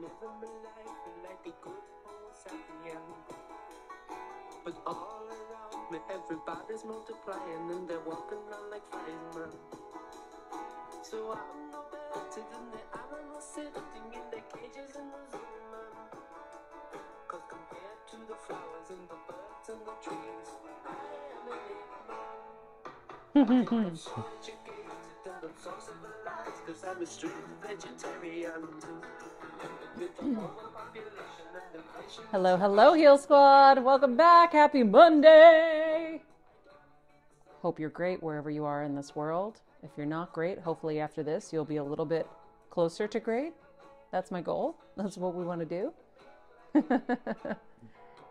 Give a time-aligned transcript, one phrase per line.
[0.00, 0.08] My
[0.64, 3.04] life like the good old Sapien.
[4.64, 9.52] But all around me, everybody's multiplying and they're walking around like flies, man.
[11.02, 15.92] So I'm no better than the animals sitting in their cages in the zoo, man.
[17.28, 20.50] Cause compared to the flowers and the birds and the trees,
[20.86, 20.96] I
[21.36, 21.94] am an ape
[23.44, 23.86] man.
[23.86, 24.84] I'm so educated
[25.26, 28.62] I'm so civilized Cause I'm a strict vegetarian
[32.30, 33.82] Hello, hello, Heal Squad.
[33.82, 34.52] Welcome back.
[34.52, 36.22] Happy Monday.
[37.62, 39.60] Hope you're great wherever you are in this world.
[39.82, 42.28] If you're not great, hopefully after this, you'll be a little bit
[42.70, 43.52] closer to great.
[44.10, 44.76] That's my goal.
[44.96, 45.92] That's what we want to
[46.74, 46.86] do.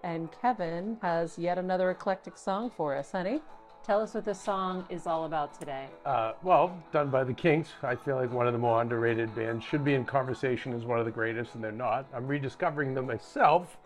[0.03, 3.41] and Kevin has yet another eclectic song for us, honey.
[3.83, 5.87] Tell us what this song is all about today.
[6.05, 7.71] Uh, well, done by the Kinks.
[7.83, 9.65] I feel like one of the more underrated bands.
[9.65, 12.05] Should be in conversation as one of the greatest, and they're not.
[12.15, 13.77] I'm rediscovering them myself.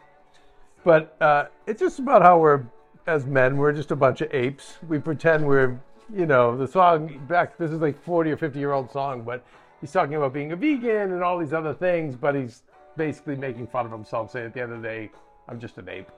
[0.84, 2.64] But uh, it's just about how we're,
[3.08, 4.78] as men, we're just a bunch of apes.
[4.88, 5.80] We pretend we're,
[6.16, 9.44] you know, the song back, this is like 40 or 50 year old song, but
[9.82, 12.62] he's talking about being a vegan and all these other things, but he's
[12.98, 15.10] basically making fun of himself, saying at the end of the day,
[15.50, 16.12] I'm just an ape.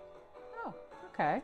[0.66, 0.74] Oh,
[1.14, 1.42] okay.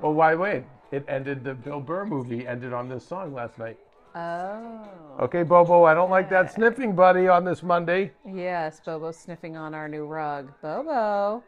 [0.00, 0.64] Well, why wait?
[0.92, 3.78] It ended, the Bill Burr movie ended on this song last night.
[4.14, 4.88] Oh.
[5.20, 8.10] Okay, Bobo, I don't like that sniffing, buddy, on this Monday.
[8.26, 10.50] Yes, Bobo sniffing on our new rug.
[10.62, 11.44] Bobo.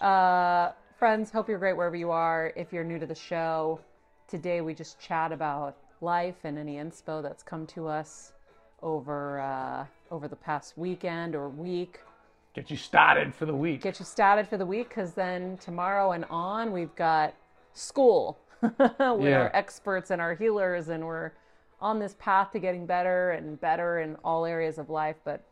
[0.00, 2.52] Uh, friends, hope you're great wherever you are.
[2.56, 3.78] If you're new to the show,
[4.26, 8.32] today we just chat about life and any inspo that's come to us
[8.82, 12.00] over uh, over the past weekend or week.
[12.54, 13.82] Get you started for the week.
[13.82, 17.34] Get you started for the week because then tomorrow and on we've got
[17.72, 18.38] school
[18.78, 19.40] Yeah.
[19.40, 21.32] our experts and our healers, and we're
[21.80, 25.44] on this path to getting better and better in all areas of life, but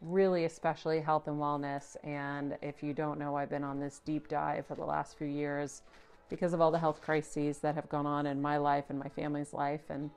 [0.00, 1.96] really especially health and wellness.
[2.04, 5.26] And if you don't know, I've been on this deep dive for the last few
[5.26, 5.82] years
[6.28, 9.08] because of all the health crises that have gone on in my life and my
[9.08, 9.90] family's life.
[9.90, 10.10] And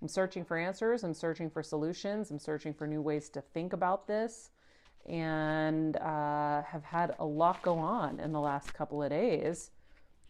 [0.00, 3.72] I'm searching for answers, I'm searching for solutions, I'm searching for new ways to think
[3.72, 4.50] about this,
[5.06, 9.70] and uh, have had a lot go on in the last couple of days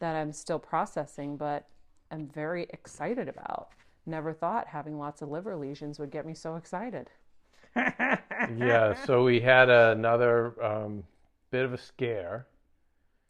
[0.02, 1.69] that I'm still processing, but
[2.10, 3.69] I'm very excited about.
[4.04, 7.08] Never thought having lots of liver lesions would get me so excited.
[7.76, 11.04] yeah, so we had another um,
[11.52, 12.49] bit of a scare.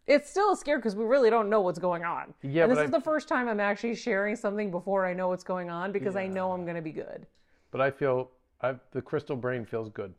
[0.07, 2.33] It's still a scare because we really don't know what's going on.
[2.43, 5.29] Yeah, and this is I- the first time I'm actually sharing something before I know
[5.29, 7.27] what's going on because I know I'm going to be good.
[7.71, 8.31] But I feel
[8.63, 10.15] I've, the crystal brain feels good.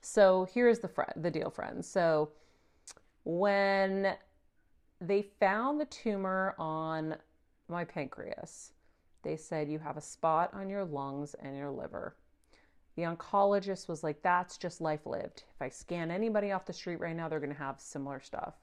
[0.00, 1.86] So here's the fr- the deal, friends.
[1.86, 2.30] So
[3.24, 4.16] when
[5.00, 7.16] they found the tumor on
[7.68, 8.72] my pancreas,
[9.22, 12.16] they said you have a spot on your lungs and your liver.
[12.96, 15.44] The oncologist was like, that's just life lived.
[15.54, 18.54] If I scan anybody off the street right now, they're going to have similar stuff.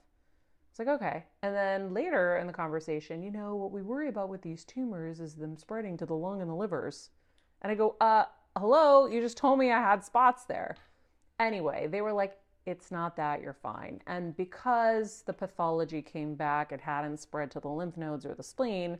[0.72, 1.26] It's like, okay.
[1.44, 5.20] And then later in the conversation, you know, what we worry about with these tumors
[5.20, 7.12] is them spreading to the lung and the livers.
[7.62, 8.26] And I go, uh,
[8.58, 10.76] hello, you just told me I had spots there.
[11.40, 14.02] Anyway, they were like, it's not that, you're fine.
[14.08, 18.44] And because the pathology came back, it hadn't spread to the lymph nodes or the
[18.44, 18.98] spleen,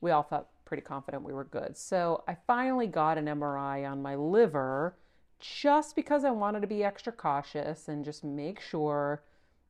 [0.00, 1.76] we all felt pretty confident we were good.
[1.76, 4.96] So I finally got an MRI on my liver
[5.38, 9.22] just because I wanted to be extra cautious and just make sure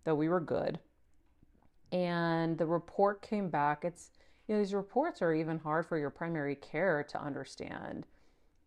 [0.05, 0.79] that we were good.
[1.93, 3.85] And the report came back.
[3.85, 4.11] It's,
[4.47, 8.07] you know, these reports are even hard for your primary care to understand.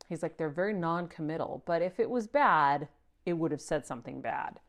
[0.09, 2.87] He's like, they're very non committal, but if it was bad,
[3.25, 4.59] it would have said something bad.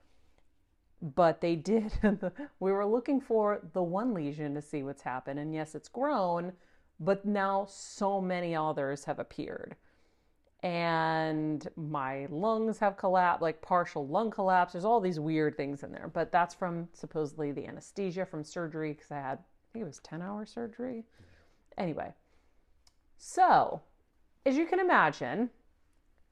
[1.00, 1.92] But they did.
[2.60, 5.38] we were looking for the one lesion to see what's happened.
[5.38, 6.52] And yes, it's grown,
[7.00, 9.76] but now so many others have appeared.
[10.62, 14.72] And my lungs have collapsed, like partial lung collapse.
[14.72, 16.08] There's all these weird things in there.
[16.12, 19.98] But that's from supposedly the anesthesia from surgery because I had, I think it was
[19.98, 21.04] 10 hour surgery.
[21.76, 22.12] Anyway,
[23.16, 23.80] so
[24.46, 25.50] as you can imagine,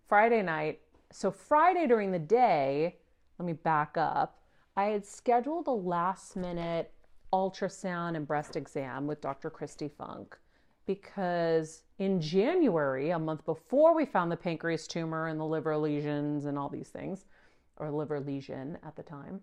[0.08, 0.80] Friday night,
[1.12, 2.96] so Friday during the day,
[3.38, 4.38] let me back up.
[4.76, 6.92] I had scheduled a last minute
[7.32, 9.50] ultrasound and breast exam with Dr.
[9.50, 10.36] Christy Funk
[10.86, 16.46] because in January, a month before we found the pancreas tumor and the liver lesions
[16.46, 17.26] and all these things,
[17.76, 19.40] or liver lesion at the time,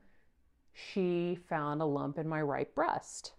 [0.74, 3.34] she found a lump in my right breast.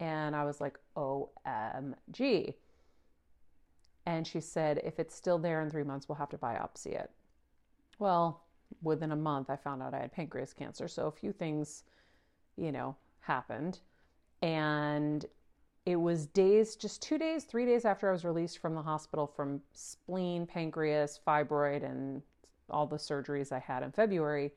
[0.00, 2.54] And I was like, OMG.
[4.06, 7.10] And she said, if it's still there in three months, we'll have to biopsy it.
[7.98, 8.42] Well,
[8.82, 10.88] within a month, I found out I had pancreas cancer.
[10.88, 11.84] So a few things,
[12.56, 13.80] you know, happened.
[14.42, 15.24] And
[15.86, 19.26] it was days, just two days, three days after I was released from the hospital
[19.26, 22.22] from spleen, pancreas, fibroid, and
[22.70, 24.52] all the surgeries I had in February.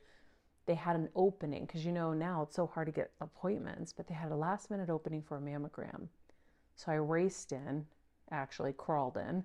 [0.66, 4.08] They had an opening because you know now it's so hard to get appointments, but
[4.08, 6.08] they had a last minute opening for a mammogram.
[6.76, 7.86] So I raced in,
[8.32, 9.44] actually crawled in,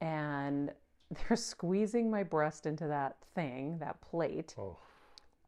[0.00, 0.70] and
[1.10, 4.54] they're squeezing my breast into that thing, that plate.
[4.58, 4.76] Oh.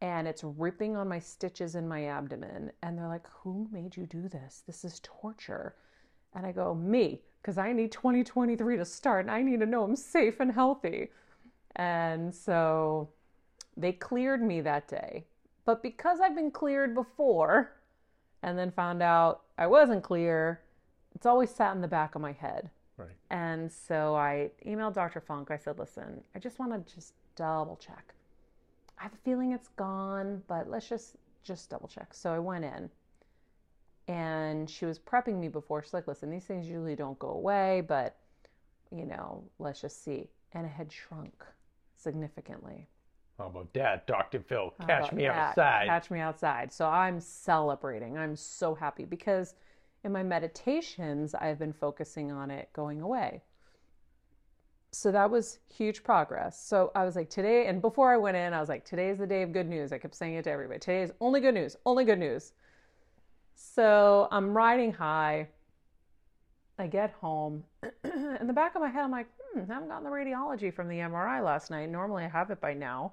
[0.01, 2.71] And it's ripping on my stitches in my abdomen.
[2.83, 4.63] And they're like, Who made you do this?
[4.67, 5.75] This is torture.
[6.35, 9.83] And I go, Me, because I need 2023 to start and I need to know
[9.83, 11.09] I'm safe and healthy.
[11.77, 13.09] And so
[13.77, 15.25] they cleared me that day.
[15.65, 17.73] But because I've been cleared before
[18.43, 20.61] and then found out I wasn't clear,
[21.15, 22.71] it's always sat in the back of my head.
[22.99, 23.17] Right.
[23.31, 25.21] And so I emailed Dr.
[25.21, 25.51] Funk.
[25.51, 28.15] I said, listen, I just want to just double check.
[28.99, 32.13] I have a feeling it's gone, but let's just just double check.
[32.13, 32.91] So I went in
[34.09, 35.83] and she was prepping me before.
[35.83, 38.17] She's like, listen, these things usually don't go away, but
[38.91, 40.29] you know, let's just see.
[40.53, 41.45] And it had shrunk
[41.97, 42.89] significantly.
[43.39, 44.41] How about that, Dr.
[44.41, 44.75] Phil?
[44.87, 45.37] Catch me that?
[45.37, 45.87] outside.
[45.87, 46.73] Catch me outside.
[46.73, 48.19] So I'm celebrating.
[48.19, 49.55] I'm so happy because
[50.05, 53.43] in my meditations, I've been focusing on it going away.
[54.91, 56.63] So that was huge progress.
[56.63, 59.19] So I was like, today, and before I went in, I was like, today is
[59.19, 59.93] the day of good news.
[59.93, 60.81] I kept saying it to everybody.
[60.81, 62.53] Today is only good news, only good news.
[63.55, 65.49] So I'm riding high.
[66.79, 67.65] I get home.
[68.05, 70.89] in the back of my head, I'm like, hmm, I haven't gotten the radiology from
[70.89, 71.91] the MRI last night.
[71.91, 73.13] Normally I have it by now.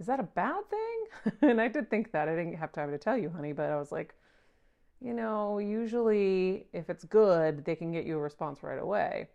[0.00, 1.32] Is that a bad thing?
[1.50, 2.28] and I did think that.
[2.28, 4.14] I didn't have time to tell you, honey, but I was like,
[5.00, 9.28] you know, usually if it's good, they can get you a response right away.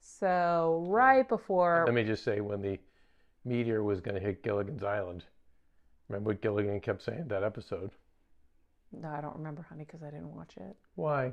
[0.00, 2.78] So right before Let me just say, when the
[3.44, 5.24] meteor was going to hit Gilligan's Island,
[6.08, 7.90] remember what Gilligan kept saying that episode?
[8.92, 10.76] No, I don't remember, honey, because I didn't watch it.
[10.94, 11.32] Why?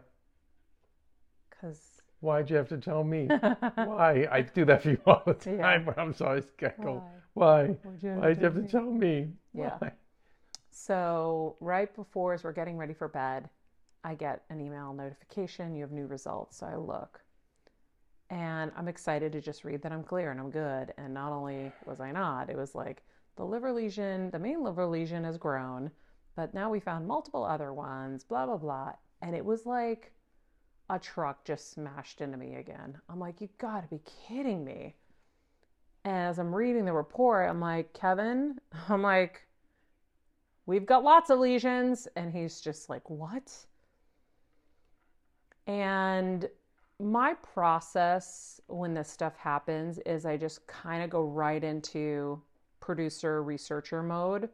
[1.49, 3.27] Because Why'd you have to tell me?
[3.75, 4.27] Why?
[4.31, 5.59] I do that for you all the time.
[5.59, 5.77] Yeah.
[5.85, 7.01] But I'm sorry, Skekko.
[7.01, 7.11] Why?
[7.33, 7.77] Why?
[7.83, 8.67] Why'd you have Why'd to you have tell to me?
[8.67, 9.27] tell me?
[9.53, 9.77] Yeah.
[9.79, 9.91] Why?
[10.73, 13.49] So right before as we're getting ready for bed,
[14.03, 15.75] I get an email notification.
[15.75, 16.57] You have new results.
[16.57, 17.21] So I look,
[18.29, 20.93] and I'm excited to just read that I'm clear and I'm good.
[20.97, 23.03] And not only was I not, it was like
[23.35, 25.91] the liver lesion, the main liver lesion has grown,
[26.35, 28.23] but now we found multiple other ones.
[28.23, 28.93] Blah blah blah.
[29.21, 30.11] And it was like
[30.89, 32.97] a truck just smashed into me again.
[33.09, 34.95] I'm like, you gotta be kidding me.
[36.05, 39.43] As I'm reading the report, I'm like, Kevin, I'm like,
[40.65, 42.07] we've got lots of lesions.
[42.15, 43.51] And he's just like, what?
[45.67, 46.49] And
[46.99, 52.41] my process when this stuff happens is I just kind of go right into
[52.79, 54.49] producer researcher mode.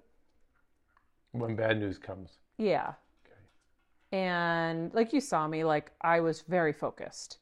[1.31, 2.37] When bad news comes.
[2.57, 2.93] Yeah.
[3.25, 4.17] Okay.
[4.17, 7.39] And like you saw me, like I was very focused.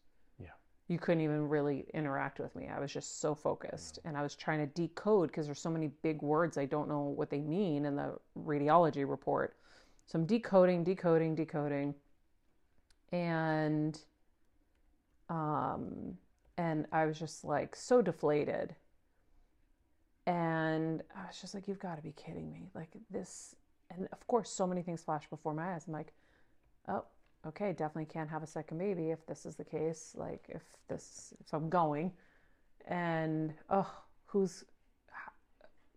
[0.88, 2.70] You couldn't even really interact with me.
[2.74, 5.91] I was just so focused and I was trying to decode because there's so many
[6.01, 9.58] big words I don't know what they mean in the radiology report.
[10.06, 11.94] So I'm decoding, decoding, decoding.
[13.12, 14.00] And
[15.29, 16.17] um
[16.58, 18.75] and I was just like so deflated.
[20.25, 22.70] And I was just like, you've got to be kidding me.
[22.74, 23.56] Like this
[23.89, 25.84] and of course so many things flash before my eyes.
[25.86, 26.13] I'm like,
[26.88, 27.03] oh,
[27.48, 30.13] okay, definitely can't have a second baby if this is the case.
[30.16, 32.12] Like if this, if I'm going,
[32.88, 33.89] and oh,
[34.25, 34.63] who's,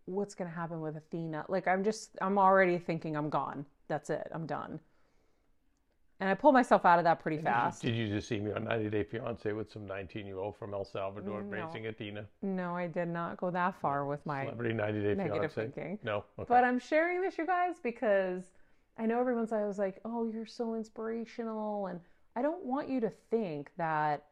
[0.07, 1.45] what's gonna happen with Athena?
[1.49, 3.67] Like I'm just, I'm already thinking I'm gone.
[3.89, 4.29] That's it.
[4.33, 4.81] I'm done.
[6.21, 7.81] And I pulled myself out of that pretty fast.
[7.81, 10.75] Did you just see me on 90 Day Fiance with some 19 year old from
[10.75, 11.49] El Salvador No.
[11.49, 12.27] raising Athena?
[12.43, 15.49] No, I did not go that far with my Celebrity 90 Day Fiance?
[15.49, 15.99] thinking.
[16.03, 16.25] No?
[16.39, 16.47] Okay.
[16.47, 18.45] But I'm sharing this, you guys, because
[18.99, 21.87] I know everyone's I was like, oh, you're so inspirational.
[21.87, 22.01] And
[22.37, 24.25] I don't want you to think that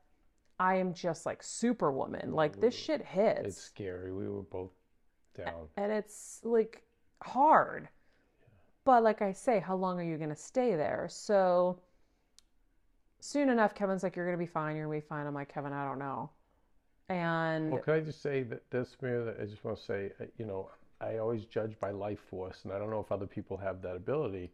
[0.59, 2.33] I am just like superwoman.
[2.33, 3.41] Like this shit hits.
[3.45, 4.12] it's scary.
[4.12, 4.73] We were both
[5.37, 5.69] down.
[5.77, 6.83] and it's like
[7.23, 7.88] hard.
[8.85, 11.09] But like I say, how long are you going to stay there?
[11.11, 11.81] So
[13.21, 14.77] soon enough, Kevin's like, you're going to be fine.
[14.77, 15.27] You're going to be fine.
[15.27, 16.31] I'm like, Kevin, I don't know.
[17.09, 20.25] And Well, can I just say that this, that I just want to say, uh,
[20.37, 23.57] you know, I always judge by life force, and I don't know if other people
[23.57, 24.50] have that ability,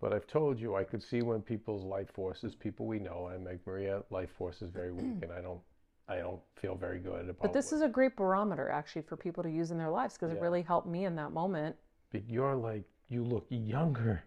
[0.00, 3.44] but I've told you I could see when people's life forces, people we know, and
[3.44, 5.60] Meg Maria life force is very weak, and I don't,
[6.08, 7.42] I don't feel very good about.
[7.42, 10.14] but this what- is a great barometer actually for people to use in their lives
[10.14, 11.76] because it really helped me in that moment.
[12.10, 14.22] but you're like you look younger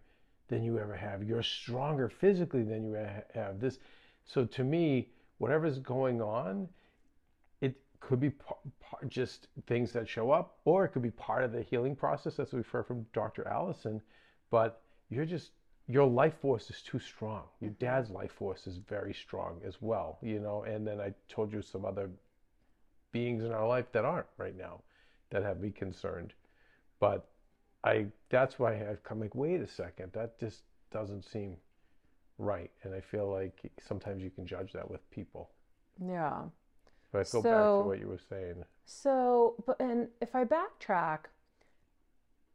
[0.47, 1.23] than you ever have.
[1.23, 3.59] You're stronger physically than you ha- have.
[3.59, 3.79] This,
[4.25, 6.67] so to me, whatever's going on,
[8.01, 11.53] could be par- par- just things that show up, or it could be part of
[11.53, 12.35] the healing process.
[12.35, 13.47] That's what we've heard from Dr.
[13.47, 14.01] Allison.
[14.49, 15.51] But you're just
[15.87, 17.43] your life force is too strong.
[17.59, 17.85] Your mm-hmm.
[17.85, 20.17] dad's life force is very strong as well.
[20.21, 22.09] You know, and then I told you some other
[23.11, 24.81] beings in our life that aren't right now
[25.29, 26.33] that have me concerned.
[26.99, 27.27] But
[27.83, 31.57] I that's why I've come like, wait a second, that just doesn't seem
[32.37, 32.71] right.
[32.83, 35.49] And I feel like sometimes you can judge that with people.
[35.99, 36.43] Yeah.
[37.11, 38.63] But I go back So- to what you were saying.
[38.85, 41.25] So, but and if I backtrack,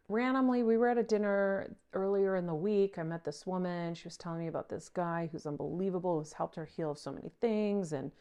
[0.08, 2.98] randomly we were at a dinner earlier in the week.
[2.98, 3.94] I met this woman.
[3.94, 7.30] She was telling me about this guy who's unbelievable, who's helped her heal so many
[7.40, 8.12] things, and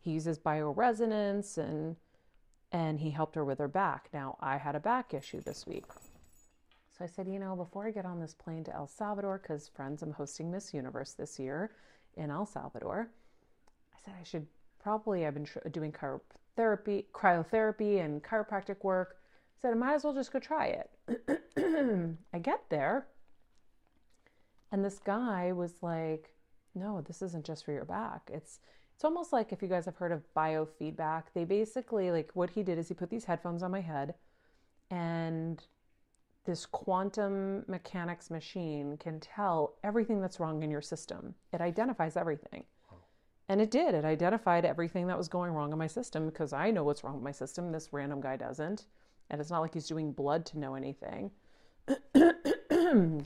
[0.00, 1.96] he uses bioresonance and
[2.70, 4.10] and he helped her with her back.
[4.12, 5.86] Now I had a back issue this week.
[6.90, 9.68] So I said, you know, before I get on this plane to El Salvador, because
[9.68, 11.70] friends, I'm hosting Miss Universe this year
[12.16, 13.08] in El Salvador.
[13.94, 14.46] I said I should
[14.88, 19.16] probably I've been tr- doing cryotherapy, cryotherapy and chiropractic work.
[19.60, 20.90] Said I might as well just go try it.
[22.32, 23.08] I get there,
[24.72, 26.30] and this guy was like,
[26.74, 28.30] "No, this isn't just for your back.
[28.32, 28.60] It's
[28.94, 31.24] it's almost like if you guys have heard of biofeedback.
[31.34, 34.14] They basically like what he did is he put these headphones on my head,
[34.90, 35.62] and
[36.46, 41.34] this quantum mechanics machine can tell everything that's wrong in your system.
[41.52, 42.64] It identifies everything."
[43.48, 43.94] And it did.
[43.94, 47.14] It identified everything that was going wrong in my system because I know what's wrong
[47.14, 47.72] with my system.
[47.72, 48.84] This random guy doesn't.
[49.30, 51.30] And it's not like he's doing blood to know anything.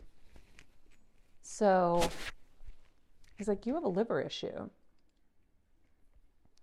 [1.43, 2.09] so
[3.37, 4.57] he's like, You have a liver issue.
[4.57, 4.71] And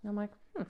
[0.08, 0.62] I'm like, Hmm.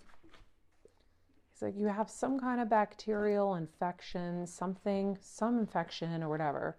[1.52, 6.76] He's like, You have some kind of bacterial infection, something, some infection or whatever.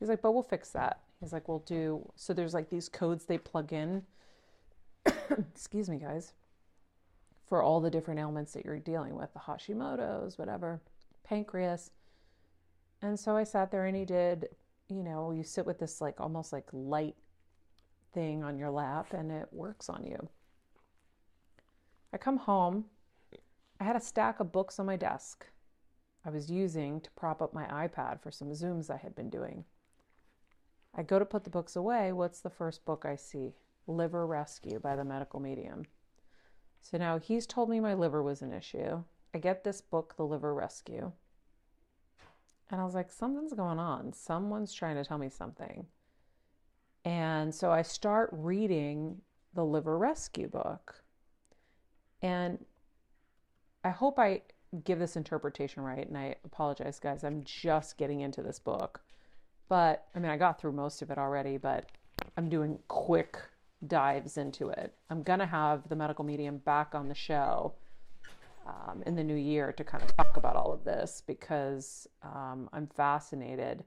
[0.00, 1.00] He's like, But we'll fix that.
[1.20, 2.10] He's like, We'll do.
[2.16, 4.02] So there's like these codes they plug in
[5.54, 6.32] excuse me, guys,
[7.46, 10.80] for all the different ailments that you're dealing with the Hashimoto's, whatever,
[11.24, 11.90] pancreas.
[13.00, 14.48] And so I sat there and he did,
[14.88, 17.16] you know, you sit with this like almost like light
[18.14, 20.28] thing on your lap and it works on you.
[22.12, 22.86] I come home.
[23.80, 25.46] I had a stack of books on my desk
[26.24, 29.64] I was using to prop up my iPad for some Zooms I had been doing.
[30.94, 32.12] I go to put the books away.
[32.12, 33.54] What's the first book I see?
[33.86, 35.84] Liver Rescue by the Medical Medium.
[36.80, 39.02] So now he's told me my liver was an issue.
[39.34, 41.12] I get this book, The Liver Rescue.
[42.70, 44.12] And I was like, something's going on.
[44.12, 45.86] Someone's trying to tell me something.
[47.04, 49.20] And so I start reading
[49.54, 51.02] the Liver Rescue book.
[52.20, 52.64] And
[53.84, 54.42] I hope I
[54.84, 56.06] give this interpretation right.
[56.06, 57.24] And I apologize, guys.
[57.24, 59.02] I'm just getting into this book.
[59.68, 61.90] But I mean, I got through most of it already, but
[62.36, 63.38] I'm doing quick
[63.86, 64.94] dives into it.
[65.10, 67.74] I'm going to have the medical medium back on the show
[68.66, 72.68] um, in the new year to kind of talk about all of this because um,
[72.72, 73.84] I'm fascinated.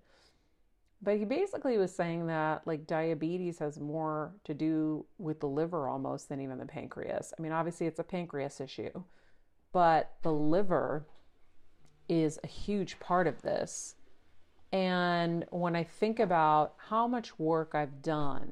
[1.01, 5.87] But he basically was saying that like diabetes has more to do with the liver
[5.87, 7.33] almost than even the pancreas.
[7.37, 9.03] I mean, obviously it's a pancreas issue,
[9.71, 11.05] but the liver
[12.07, 13.95] is a huge part of this.
[14.71, 18.51] And when I think about how much work I've done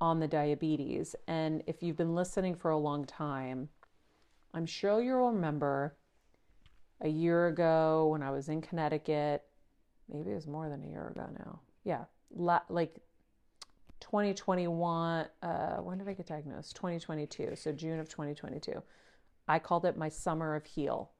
[0.00, 3.68] on the diabetes, and if you've been listening for a long time,
[4.52, 5.96] I'm sure you'll remember
[7.00, 9.42] a year ago when I was in Connecticut.
[10.08, 11.60] Maybe it was more than a year ago now.
[11.84, 12.04] Yeah,
[12.68, 13.00] like
[14.00, 15.26] 2021.
[15.42, 16.76] Uh, when did I get diagnosed?
[16.76, 17.52] 2022.
[17.56, 18.82] So June of 2022.
[19.48, 21.10] I called it my summer of heal.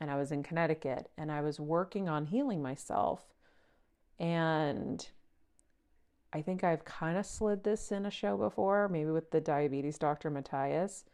[0.00, 3.20] And I was in Connecticut and I was working on healing myself.
[4.18, 5.06] And
[6.32, 9.98] I think I've kind of slid this in a show before, maybe with the diabetes
[9.98, 11.04] doctor Matthias.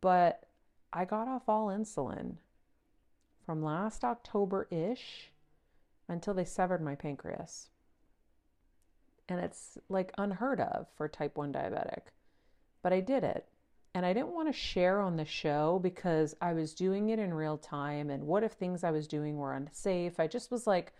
[0.00, 0.46] But
[0.92, 2.36] I got off all insulin
[3.46, 5.30] from last October ish
[6.08, 7.68] until they severed my pancreas.
[9.28, 12.08] And it's like unheard of for type 1 diabetic.
[12.82, 13.46] But I did it.
[13.94, 17.34] And I didn't want to share on the show because I was doing it in
[17.34, 18.10] real time.
[18.10, 20.18] And what if things I was doing were unsafe?
[20.20, 20.92] I just was like,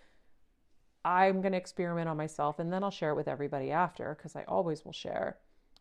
[1.04, 4.37] I'm going to experiment on myself and then I'll share it with everybody after because
[4.37, 5.38] I always will share.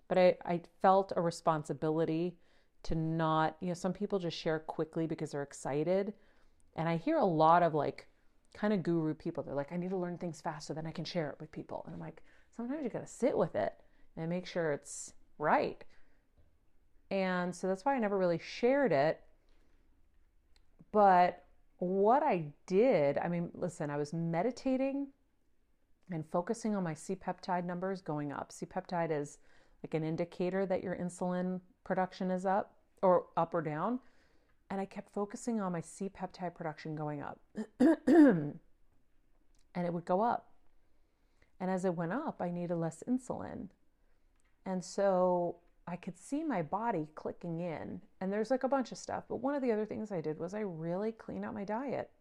[0.07, 2.37] But I, I felt a responsibility
[2.83, 6.13] to not, you know, some people just share quickly because they're excited.
[6.75, 8.07] And I hear a lot of like
[8.53, 9.43] kind of guru people.
[9.43, 11.51] They're like, I need to learn things fast so then I can share it with
[11.51, 11.83] people.
[11.85, 12.23] And I'm like,
[12.55, 13.73] sometimes you got to sit with it
[14.15, 15.83] and make sure it's right.
[17.11, 19.21] And so that's why I never really shared it.
[20.91, 21.43] But
[21.79, 25.07] what I did, I mean, listen, I was meditating
[26.11, 28.51] and focusing on my C peptide numbers going up.
[28.51, 29.37] C peptide is
[29.83, 33.99] like an indicator that your insulin production is up or up or down.
[34.69, 37.39] And I kept focusing on my C peptide production going up.
[37.79, 38.59] and
[39.75, 40.51] it would go up.
[41.59, 43.69] And as it went up, I needed less insulin.
[44.65, 45.57] And so
[45.89, 48.01] I could see my body clicking in.
[48.21, 49.23] And there's like a bunch of stuff.
[49.27, 52.11] But one of the other things I did was I really cleaned out my diet.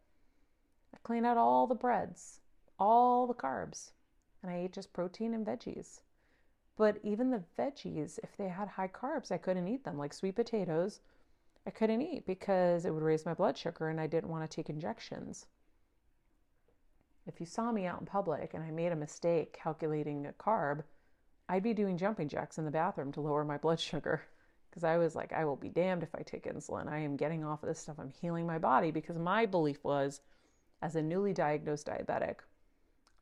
[0.95, 2.41] I cleaned out all the breads,
[2.79, 3.91] all the carbs,
[4.43, 6.01] and I ate just protein and veggies.
[6.77, 9.99] But even the veggies, if they had high carbs, I couldn't eat them.
[9.99, 11.01] Like sweet potatoes,
[11.67, 14.55] I couldn't eat because it would raise my blood sugar and I didn't want to
[14.55, 15.45] take injections.
[17.27, 20.85] If you saw me out in public and I made a mistake calculating a carb,
[21.49, 24.23] I'd be doing jumping jacks in the bathroom to lower my blood sugar
[24.69, 26.89] because I was like, I will be damned if I take insulin.
[26.89, 27.97] I am getting off of this stuff.
[27.99, 30.21] I'm healing my body because my belief was,
[30.83, 32.37] as a newly diagnosed diabetic,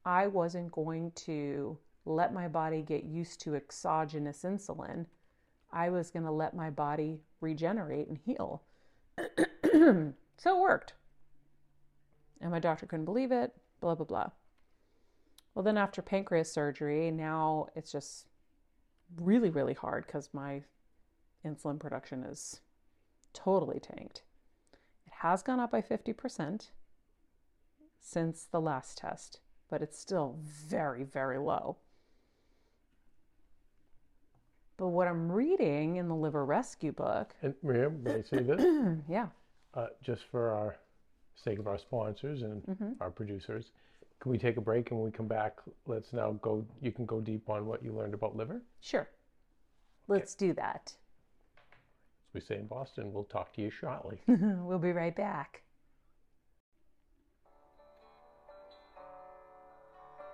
[0.04, 5.06] I wasn't going to let my body get used to exogenous insulin.
[5.72, 8.62] I was going to let my body regenerate and heal.
[9.18, 10.12] so
[10.44, 10.94] it worked.
[12.40, 14.30] And my doctor couldn't believe it, blah, blah, blah.
[15.56, 18.26] Well, then after pancreas surgery, now it's just
[19.18, 20.60] really, really hard because my
[21.46, 22.60] insulin production is
[23.32, 24.22] totally tanked.
[25.06, 26.68] It has gone up by 50%
[27.98, 29.40] since the last test,
[29.70, 31.78] but it's still very, very low.
[34.76, 38.62] But what I'm reading in the liver rescue book, And Maria, may I say this?
[39.08, 39.28] yeah,
[39.72, 40.76] Uh, just for our
[41.34, 43.70] sake of our sponsors and our producers,
[44.20, 47.06] can we take a break and when we come back, let's now go, you can
[47.06, 48.62] go deep on what you learned about liver.
[48.80, 49.08] sure.
[50.08, 50.92] Let's do that.
[52.28, 54.20] As we say in Boston, we'll talk to you shortly.
[54.28, 55.62] we'll be right back.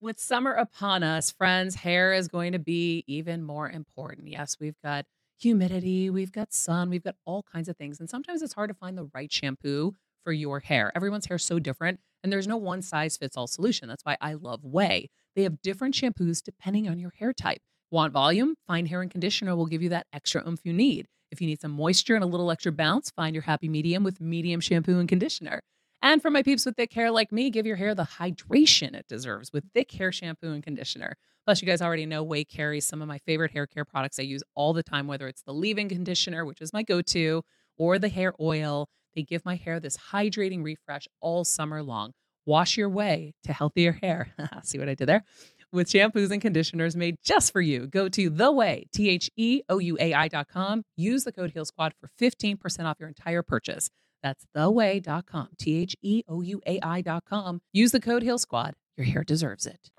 [0.00, 4.28] With summer upon us, friends, hair is going to be even more important.
[4.28, 5.06] Yes, we've got
[5.40, 7.98] humidity, we've got sun, we've got all kinds of things.
[7.98, 10.92] And sometimes it's hard to find the right shampoo for your hair.
[10.94, 13.88] Everyone's hair is so different, and there's no one size fits all solution.
[13.88, 15.06] That's why I love Ouai.
[15.34, 17.60] They have different shampoos depending on your hair type.
[17.90, 18.54] Want volume?
[18.68, 21.08] Fine Hair and Conditioner will give you that extra oomph you need.
[21.32, 24.20] If you need some moisture and a little extra bounce, find your happy medium with
[24.20, 25.60] medium shampoo and conditioner.
[26.00, 29.08] And for my peeps with thick hair like me, give your hair the hydration it
[29.08, 31.16] deserves with thick hair shampoo and conditioner.
[31.44, 34.22] Plus, you guys already know Ouai carries some of my favorite hair care products I
[34.22, 37.42] use all the time, whether it's the leave in conditioner, which is my go to,
[37.76, 38.88] or the hair oil.
[39.16, 42.12] They give my hair this hydrating refresh all summer long.
[42.46, 44.34] Wash your way to healthier hair.
[44.62, 45.24] See what I did there?
[45.72, 47.86] With shampoos and conditioners made just for you.
[47.86, 50.82] Go to the way, T H E O U A I dot com.
[50.96, 53.90] Use the code Heal Squad for 15% off your entire purchase.
[54.22, 57.60] That's theouai.com, T H E O U A I.com.
[57.72, 58.74] Use the code Heal Squad.
[58.96, 59.90] Your hair deserves it.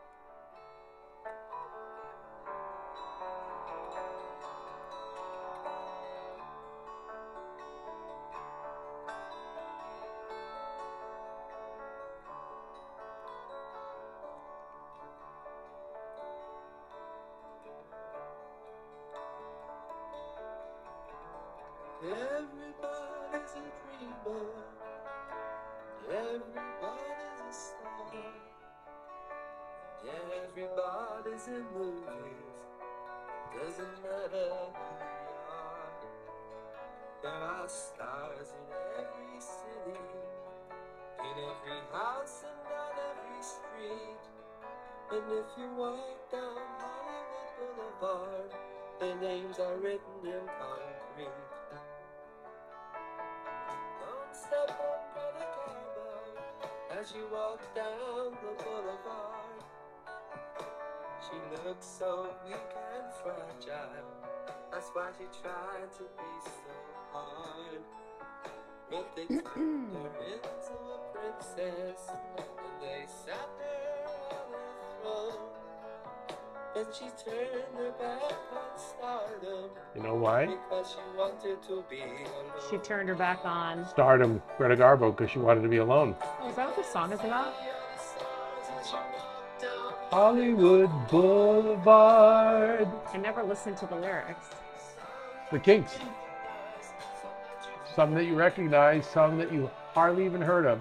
[68.99, 72.45] But they turned her into a princess and
[72.81, 75.39] they sat her on a throne.
[76.73, 80.47] But she turned her back on stardom You know why?
[80.47, 82.51] because she wanted to be alone.
[82.69, 83.87] She turned her back on.
[83.87, 86.13] Stardom, Greta Garbo, because she wanted to be alone.
[86.41, 87.53] Oh, is that what the song is about?
[90.11, 92.85] Hollywood Boulevard.
[93.13, 94.49] I never listened to the lyrics.
[95.53, 95.97] The Kinks.
[97.99, 100.79] Some that you recognize, some that you hardly even heard of.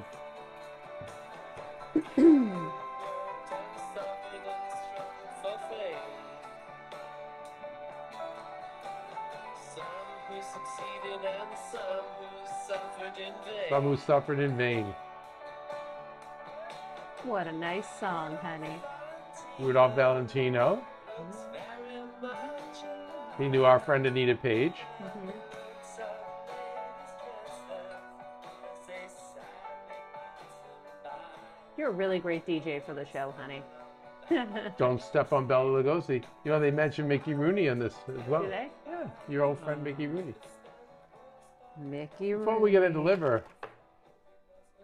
[1.93, 2.23] Some
[10.29, 12.29] who succeeded and some who
[12.69, 13.69] suffered in vain.
[13.69, 14.95] Some who suffered in vain.
[17.25, 18.81] What a nice song, honey.
[19.59, 20.85] Rudolph Valentino.
[21.51, 22.85] Very much
[23.39, 24.75] He knew our friend Anita Page.
[25.03, 25.58] Mm-hmm.
[31.79, 33.63] You're a really great DJ for the show, honey.
[34.79, 36.25] Don't step on Bela Lugosi.
[36.45, 38.43] You know, they mentioned Mickey Rooney in this as well.
[38.43, 38.69] Do they?
[38.85, 40.35] Yeah, your old friend Mickey Rooney.
[41.81, 42.47] Mickey Rooney.
[42.47, 43.45] What we going to deliver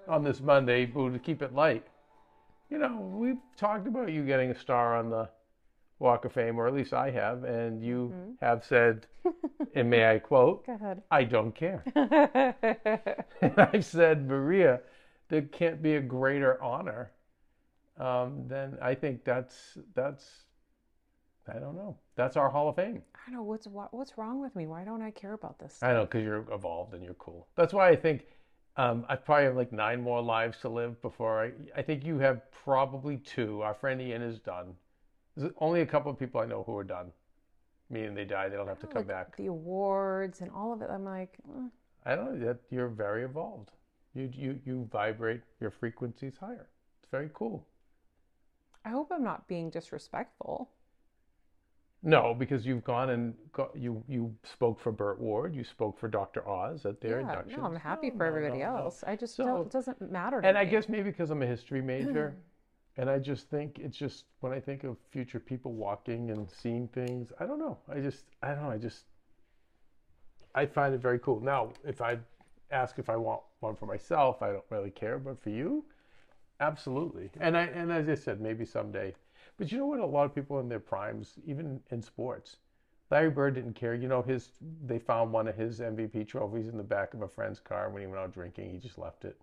[0.07, 1.85] on this Monday, boo, to keep it light?
[2.71, 5.29] You know, we've talked about you getting a star on the
[5.99, 8.31] Walk of Fame, or at least I have, and you mm-hmm.
[8.41, 9.09] have said,
[9.75, 11.03] and may I quote, Go ahead.
[11.11, 11.83] I don't care.
[13.41, 14.81] and I said, Maria,
[15.29, 17.13] there can't be a greater honor.
[17.99, 20.45] Um, then I think that's that's
[21.49, 21.97] I don't know.
[22.17, 23.03] That's our Hall of Fame.
[23.15, 24.67] I don't know what's what, what's wrong with me.
[24.67, 25.79] Why don't I care about this?
[25.83, 27.49] I know because you're evolved and you're cool.
[27.57, 28.27] That's why I think
[28.77, 31.53] um, I probably have like nine more lives to live before I.
[31.79, 33.63] I think you have probably two.
[33.63, 34.75] Our friend Ian is done.
[35.37, 37.13] There's only a couple of people I know who are done,
[37.91, 38.49] meaning they die.
[38.49, 39.37] They don't have to come like back.
[39.37, 40.89] the awards and all of it.
[40.91, 41.71] I'm like, mm,
[42.07, 43.71] I don't know that you're very evolved.
[44.15, 46.69] You you you vibrate your frequencies higher.
[47.03, 47.67] It's very cool.
[48.85, 50.71] I hope I'm not being disrespectful.
[52.07, 56.07] No, because you've gone and got, you you spoke for Burt Ward, you spoke for
[56.07, 56.47] Dr.
[56.47, 57.61] Oz at their yeah, induction.
[57.61, 59.03] no, I'm happy No, for no, everybody no, else.
[59.07, 59.67] I just So- don't.
[59.67, 60.41] It doesn't matter.
[60.43, 62.37] To And I guess maybe because I'm a history major,
[62.99, 66.89] and I just think it's just when I think of future people walking and seeing
[66.89, 67.79] things, I don't know.
[67.89, 68.71] I just I don't know.
[68.71, 69.07] I just
[70.55, 71.41] I find it very cool.
[71.41, 72.19] Now, if I
[72.71, 75.85] ask if I want one for myself, I don't really care, but for you,
[76.61, 77.31] absolutely.
[77.41, 79.15] And I and as I said, maybe someday.
[79.57, 80.01] But you know what?
[80.01, 82.57] A lot of people in their primes, even in sports,
[83.11, 83.95] Larry Bird didn't care.
[83.95, 84.53] You know, his
[84.87, 88.03] they found one of his MVP trophies in the back of a friend's car when
[88.03, 88.71] he went out drinking.
[88.71, 89.41] He just left it.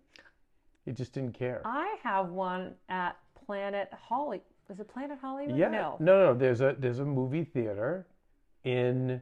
[0.85, 1.61] He just didn't care.
[1.65, 4.41] I have one at Planet Holly.
[4.67, 5.57] Was it Planet Hollywood?
[5.57, 5.69] Yeah.
[5.69, 5.97] No.
[5.99, 6.33] no, no.
[6.33, 8.07] There's a there's a movie theater
[8.63, 9.21] in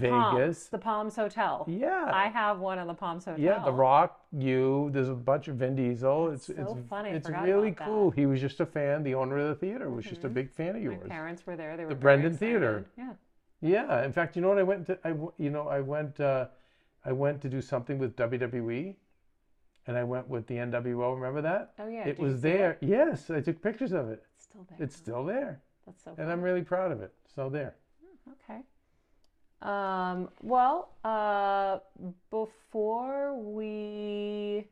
[0.00, 0.10] The Vegas.
[0.10, 0.68] Palms.
[0.68, 1.64] The Palms Hotel.
[1.68, 2.10] Yeah.
[2.12, 3.40] I have one in the Palms Hotel.
[3.40, 4.90] yeah, The Rock, you.
[4.92, 6.30] There's a bunch of Vin Diesel.
[6.30, 8.10] It's so it's funny, I It's really cool.
[8.10, 9.02] He was just a fan.
[9.02, 11.08] The owner of the theater was just a big fan of My yours.
[11.08, 11.76] parents were there.
[11.76, 12.84] They were The Brenden Theater.
[12.96, 13.12] Yeah.
[13.60, 14.04] Yeah.
[14.04, 14.58] In fact, you know what?
[14.58, 14.98] I went to.
[15.04, 16.20] I you know I went.
[16.20, 16.46] Uh,
[17.04, 18.94] I went to do something with WWE,
[19.86, 21.14] and I went with the NWO.
[21.14, 21.72] Remember that?
[21.78, 22.00] Oh, yeah.
[22.02, 22.58] It Did was see it?
[22.58, 22.78] there.
[22.80, 24.24] Yes, I took pictures of it.
[24.34, 24.78] It's still there.
[24.80, 26.10] It's still there, That's so.
[26.10, 26.32] and Funny.
[26.32, 27.12] I'm really proud of it.
[27.34, 27.76] So there.
[28.50, 28.60] Okay.
[29.66, 31.78] Um, well, uh,
[32.30, 34.68] before we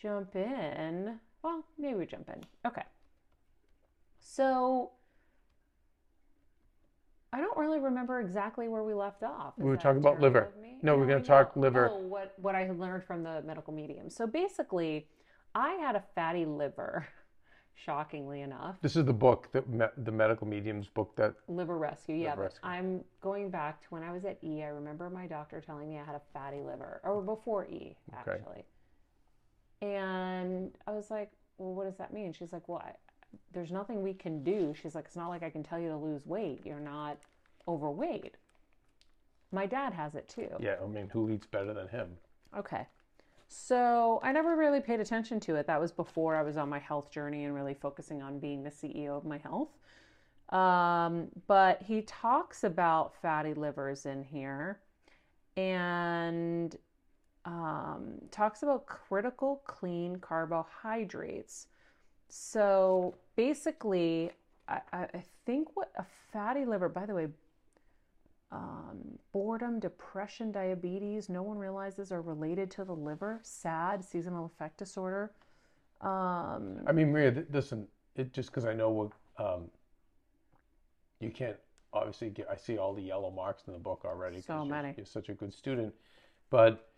[0.00, 2.42] jump in, well, maybe we jump in.
[2.66, 2.82] Okay.
[4.18, 4.92] So,
[7.34, 9.52] I don't really remember exactly where we left off.
[9.58, 10.48] Is We were talking about liver.
[10.82, 11.62] No, we're gonna talk know.
[11.62, 11.90] liver.
[11.92, 14.08] Oh, what what I had learned from the medical medium.
[14.08, 15.06] So basically,
[15.54, 17.06] I had a fatty liver.
[17.78, 22.16] Shockingly enough, This is the book that me- the medical mediums book that Liver rescue,
[22.16, 22.30] yeah.
[22.30, 22.60] Liver rescue.
[22.68, 24.62] I'm going back to when I was at E.
[24.62, 28.40] I remember my doctor telling me I had a fatty liver, or before E, actually.
[28.48, 28.64] Okay.
[29.82, 32.92] And I was like, "Well, what does that mean?" She's like, "Well, I,
[33.52, 35.96] there's nothing we can do." She's like, "It's not like I can tell you to
[35.96, 36.62] lose weight.
[36.64, 37.18] You're not
[37.68, 38.36] overweight."
[39.52, 40.48] My dad has it too.
[40.60, 40.76] yeah.
[40.82, 42.16] I mean, who eats better than him?
[42.56, 42.86] Okay.
[43.48, 45.66] So I never really paid attention to it.
[45.66, 48.70] That was before I was on my health journey and really focusing on being the
[48.70, 49.70] CEO of my health.
[50.50, 54.80] Um, but he talks about fatty livers in here
[55.56, 56.76] and
[57.44, 61.68] um, talks about critical clean carbohydrates.
[62.28, 64.30] So basically,
[64.68, 67.28] I, I think what a fatty liver, by the way,
[68.52, 73.40] um, boredom, depression, diabetes, no one realizes are related to the liver.
[73.42, 75.32] SAD, seasonal affect disorder.
[76.00, 77.86] Um, I mean, Maria, th- listen.
[78.14, 79.64] It just because I know what um,
[81.20, 81.56] you can't
[81.92, 82.46] obviously get.
[82.50, 84.40] I see all the yellow marks in the book already.
[84.40, 84.94] So you're- many.
[84.96, 85.94] You're such a good student,
[86.50, 86.88] but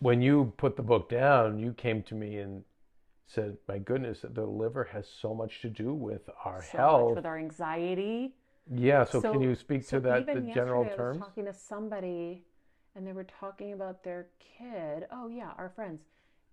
[0.00, 2.64] when you put the book down, you came to me and
[3.26, 7.16] said, "My goodness, the liver has so much to do with our so health." much
[7.16, 8.34] with our anxiety.
[8.70, 9.04] Yeah.
[9.04, 10.26] So, can you speak so to that?
[10.26, 11.18] The general yesterday I was terms.
[11.18, 12.44] talking to somebody,
[12.94, 15.06] and they were talking about their kid.
[15.10, 16.02] Oh yeah, our friends,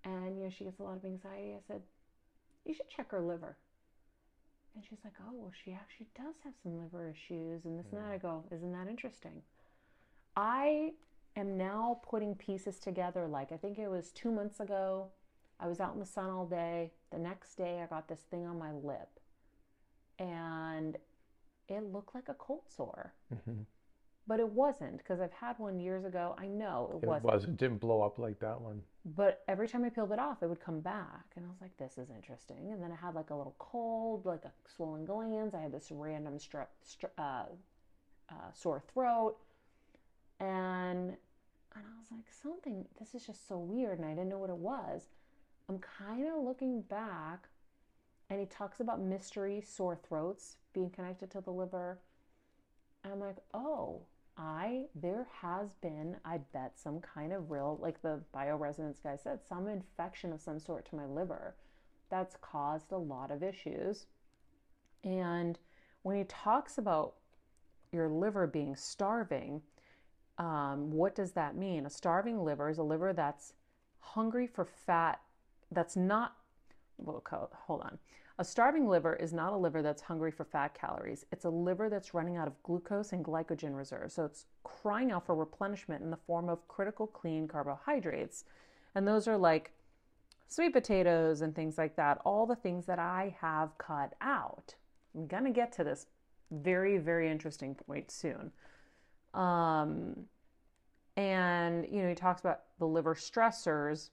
[0.04, 1.54] and you know she gets a lot of anxiety.
[1.54, 1.82] I said,
[2.66, 3.58] you should check her liver.
[4.76, 8.02] And she's like, oh well, she actually does have some liver issues, and this and
[8.02, 8.08] that.
[8.08, 8.14] Hmm.
[8.14, 9.42] I go, isn't that interesting?
[10.36, 10.92] I
[11.36, 13.28] am now putting pieces together.
[13.28, 15.08] Like I think it was two months ago.
[15.60, 16.92] I was out in the sun all day.
[17.12, 19.10] The next day, I got this thing on my lip,
[20.18, 20.98] and
[21.78, 23.14] it looked like a cold sore.
[23.34, 23.66] Mhm.
[24.28, 26.36] But it wasn't because I've had one years ago.
[26.38, 27.34] I know it, It wasn't.
[27.34, 27.44] was.
[27.46, 28.84] It didn't blow up like that one.
[29.04, 31.26] But every time I peeled it off, it would come back.
[31.36, 32.72] And I was like, this is interesting.
[32.72, 35.56] And then I had like a little cold, like a swollen glands.
[35.56, 37.46] I had this random strep, str- uh,
[38.30, 39.38] uh, sore throat.
[40.40, 41.18] And, and
[41.86, 43.98] I was like, something, this is just so weird.
[43.98, 45.08] And I didn't know what it was.
[45.68, 47.48] I'm kind of looking back.
[48.30, 52.00] And he talks about mystery sore throats being connected to the liver.
[53.04, 54.02] And I'm like, oh,
[54.38, 59.40] I there has been, I bet, some kind of real, like the bioresonance guy said,
[59.48, 61.56] some infection of some sort to my liver
[62.10, 64.06] that's caused a lot of issues.
[65.04, 65.60] And
[66.04, 67.16] when he talks about
[67.92, 69.62] your liver being starving,
[70.38, 71.86] um, what does that mean?
[71.86, 73.54] A starving liver is a liver that's
[74.00, 75.20] hungry for fat,
[75.72, 76.36] that's not,
[77.06, 77.98] hold on.
[78.38, 81.26] A starving liver is not a liver that's hungry for fat calories.
[81.32, 84.14] It's a liver that's running out of glucose and glycogen reserves.
[84.14, 88.46] So it's crying out for replenishment in the form of critical clean carbohydrates.
[88.96, 89.72] And those are like
[90.48, 94.74] sweet potatoes and things like that, all the things that I have cut out.
[95.16, 96.08] I'm going to get to this
[96.52, 98.52] very, very interesting point soon.
[99.34, 100.28] Um,
[101.18, 104.12] And, you know, he talks about the liver stressors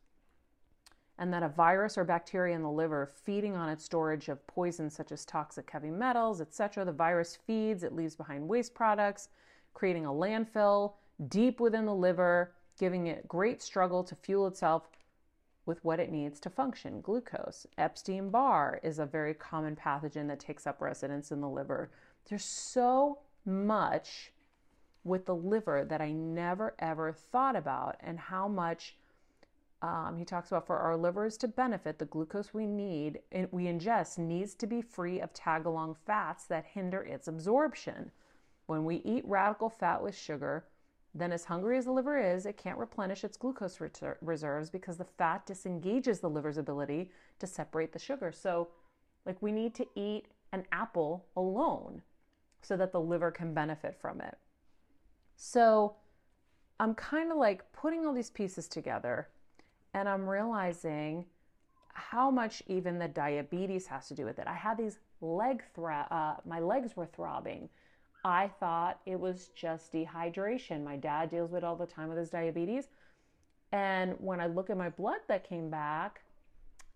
[1.19, 4.95] and that a virus or bacteria in the liver feeding on its storage of poisons
[4.95, 6.85] such as toxic heavy metals, etc.
[6.85, 9.29] The virus feeds, it leaves behind waste products,
[9.73, 10.95] creating a landfill
[11.29, 14.89] deep within the liver, giving it great struggle to fuel itself
[15.65, 17.67] with what it needs to function glucose.
[17.77, 21.91] Epstein Barr is a very common pathogen that takes up residence in the liver.
[22.29, 24.33] There's so much
[25.03, 28.97] with the liver that I never ever thought about, and how much
[29.83, 34.19] um, he talks about for our livers to benefit, the glucose we need, we ingest,
[34.19, 38.11] needs to be free of tag along fats that hinder its absorption.
[38.67, 40.65] When we eat radical fat with sugar,
[41.15, 43.81] then, as hungry as the liver is, it can't replenish its glucose
[44.21, 48.33] reserves because the fat disengages the liver's ability to separate the sugar.
[48.33, 48.69] So,
[49.25, 52.03] like, we need to eat an apple alone
[52.61, 54.37] so that the liver can benefit from it.
[55.37, 55.97] So,
[56.79, 59.29] I'm kind of like putting all these pieces together
[59.97, 61.25] and I'm realizing
[61.95, 64.47] how much even the diabetes has to do with it.
[64.47, 67.69] I had these leg thra- uh, my legs were throbbing
[68.27, 70.83] I thought it was just dehydration.
[70.83, 72.89] My dad deals with it all the time with his diabetes.
[73.71, 76.23] And when I look at my blood that came back,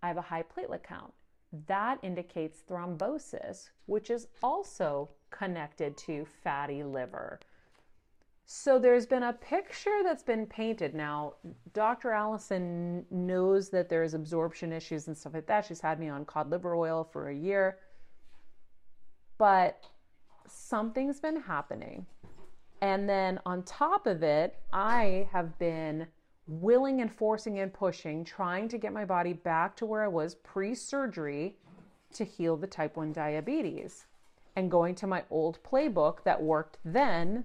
[0.02, 1.12] I have a high platelet count.
[1.68, 7.38] That indicates thrombosis, which is also connected to fatty liver.
[8.52, 10.92] So there's been a picture that's been painted.
[10.92, 11.34] Now,
[11.72, 12.10] Dr.
[12.10, 15.66] Allison knows that there's absorption issues and stuff like that.
[15.66, 17.78] She's had me on cod liver oil for a year.
[19.38, 19.84] But
[20.48, 22.06] something's been happening.
[22.82, 26.08] And then on top of it, I have been
[26.48, 30.34] willing and forcing and pushing, trying to get my body back to where I was
[30.34, 31.56] pre surgery
[32.14, 34.06] to heal the type 1 diabetes
[34.56, 37.44] and going to my old playbook that worked then.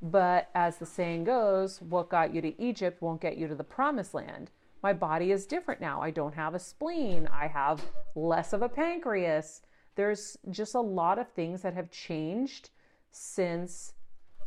[0.00, 3.64] But as the saying goes, what got you to Egypt won't get you to the
[3.64, 4.50] promised land.
[4.82, 6.00] My body is different now.
[6.00, 7.28] I don't have a spleen.
[7.32, 7.84] I have
[8.14, 9.62] less of a pancreas
[9.98, 12.70] there's just a lot of things that have changed
[13.10, 13.94] since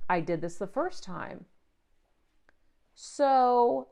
[0.10, 1.44] I did this the first time.
[2.96, 3.90] So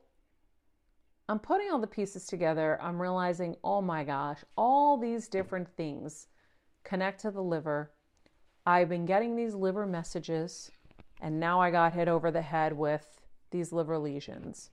[1.27, 2.79] I'm putting all the pieces together.
[2.81, 6.27] I'm realizing, oh my gosh, all these different things
[6.85, 7.91] connect to the liver.
[8.65, 10.71] I've been getting these liver messages,
[11.19, 14.69] and now I got hit over the head with these liver lesions.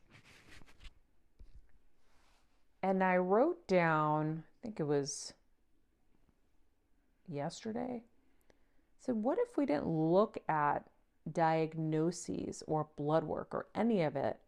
[2.82, 5.32] And I wrote down, I think it was
[7.26, 8.04] yesterday.
[9.00, 10.84] So, what if we didn't look at
[11.32, 14.38] diagnoses or blood work or any of it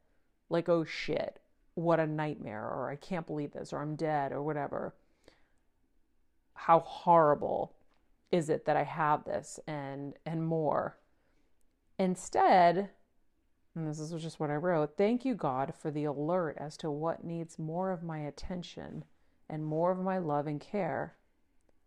[0.51, 1.41] like, oh shit,
[1.75, 4.95] what a nightmare, or I can't believe this, or I'm dead, or whatever?
[6.55, 7.75] How horrible
[8.33, 10.99] is it that I have this and and more?
[11.99, 12.91] Instead,
[13.75, 16.91] and this is just what I wrote, thank you, God, for the alert as to
[16.91, 19.05] what needs more of my attention
[19.49, 21.17] and more of my love and care.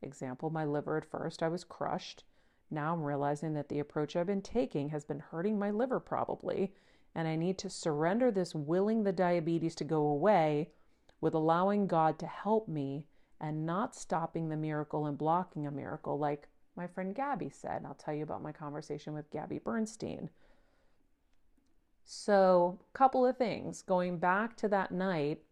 [0.01, 2.23] Example, my liver at first, I was crushed.
[2.69, 6.73] Now I'm realizing that the approach I've been taking has been hurting my liver probably,
[7.13, 10.71] and I need to surrender this willing the diabetes to go away
[11.19, 13.05] with allowing God to help me
[13.39, 16.47] and not stopping the miracle and blocking a miracle, like
[16.81, 17.77] my friend Gabby said.
[17.77, 20.31] And I'll tell you about my conversation with Gabby Bernstein.
[22.03, 23.83] So, a couple of things.
[23.83, 25.43] Going back to that night,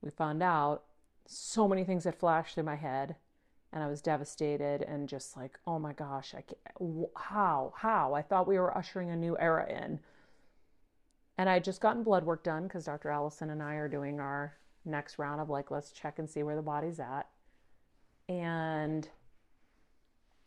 [0.00, 0.84] we found out
[1.26, 3.16] so many things had flashed through my head
[3.70, 8.14] and I was devastated and just like, oh my gosh, I can't, how, how?
[8.14, 10.00] I thought we were ushering a new era in.
[11.36, 13.10] And I had just gotten blood work done because Dr.
[13.10, 14.56] Allison and I are doing our
[14.86, 17.28] next round of like, let's check and see where the body's at.
[18.30, 19.06] And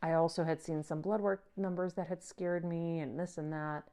[0.02, 3.54] I also had seen some blood work numbers that had scared me and this and
[3.54, 3.84] that.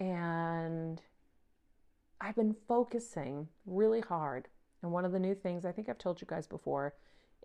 [0.00, 1.00] And
[2.20, 4.48] I've been focusing really hard.
[4.82, 6.94] And one of the new things I think I've told you guys before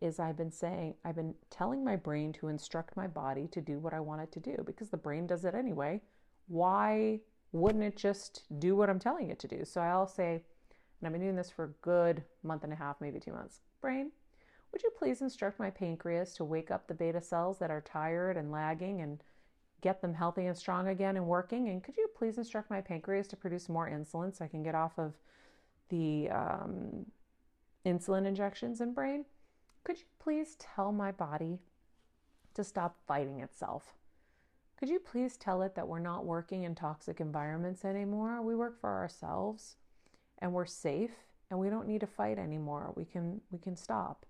[0.01, 3.79] is I've been saying, I've been telling my brain to instruct my body to do
[3.79, 6.01] what I want it to do because the brain does it anyway.
[6.47, 7.19] Why
[7.51, 9.65] wouldn't it just do what I'm telling it to do?
[9.65, 10.41] So I'll say,
[10.99, 13.59] and I've been doing this for a good month and a half, maybe two months.
[13.81, 14.11] Brain,
[14.71, 18.37] would you please instruct my pancreas to wake up the beta cells that are tired
[18.37, 19.23] and lagging and
[19.81, 21.69] get them healthy and strong again and working?
[21.69, 24.75] And could you please instruct my pancreas to produce more insulin so I can get
[24.75, 25.13] off of
[25.89, 27.05] the um,
[27.85, 29.25] insulin injections in brain?
[29.83, 31.59] Could you please tell my body
[32.53, 33.95] to stop fighting itself?
[34.77, 38.41] Could you please tell it that we're not working in toxic environments anymore?
[38.41, 39.75] We work for ourselves
[40.37, 41.11] and we're safe
[41.49, 42.93] and we don't need to fight anymore.
[42.95, 44.25] We can we can stop.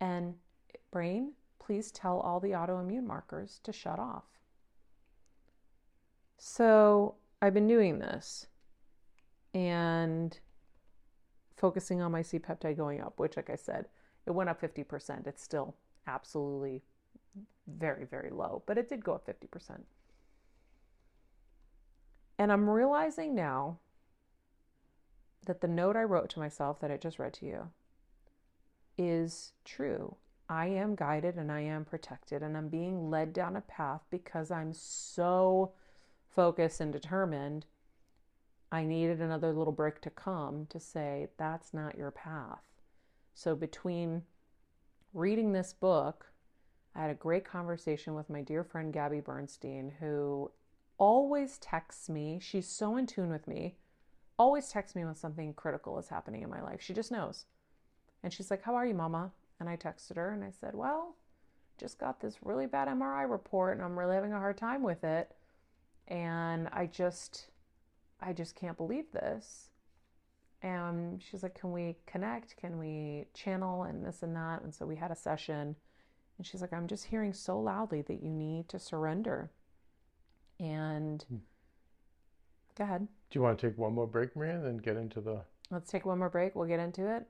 [0.00, 0.34] And
[0.90, 4.24] brain, please tell all the autoimmune markers to shut off.
[6.38, 8.46] So I've been doing this
[9.54, 10.38] and
[11.56, 13.86] focusing on my C peptide going up, which, like I said,
[14.26, 15.26] it went up 50%.
[15.26, 15.76] It's still
[16.06, 16.82] absolutely
[17.66, 19.80] very, very low, but it did go up 50%.
[22.38, 23.78] And I'm realizing now
[25.46, 27.70] that the note I wrote to myself that I just read to you
[28.96, 30.16] is true.
[30.48, 34.50] I am guided and I am protected, and I'm being led down a path because
[34.50, 35.72] I'm so
[36.28, 37.66] focused and determined.
[38.70, 42.64] I needed another little break to come to say, that's not your path.
[43.32, 44.22] So, between
[45.12, 46.32] reading this book,
[46.94, 50.50] I had a great conversation with my dear friend Gabby Bernstein, who
[50.98, 52.38] always texts me.
[52.40, 53.76] She's so in tune with me,
[54.38, 56.80] always texts me when something critical is happening in my life.
[56.80, 57.46] She just knows.
[58.24, 59.30] And she's like, How are you, Mama?
[59.60, 61.14] And I texted her and I said, Well,
[61.78, 65.04] just got this really bad MRI report and I'm really having a hard time with
[65.04, 65.30] it.
[66.08, 67.50] And I just,
[68.20, 69.68] I just can't believe this.
[70.62, 72.56] And she's like, Can we connect?
[72.56, 74.62] Can we channel and this and that?
[74.62, 75.76] And so we had a session.
[76.38, 79.50] And she's like, I'm just hearing so loudly that you need to surrender.
[80.58, 81.36] And Hmm.
[82.74, 83.06] go ahead.
[83.30, 85.90] Do you want to take one more break, Maria, and then get into the Let's
[85.90, 86.54] take one more break.
[86.54, 87.26] We'll get into it.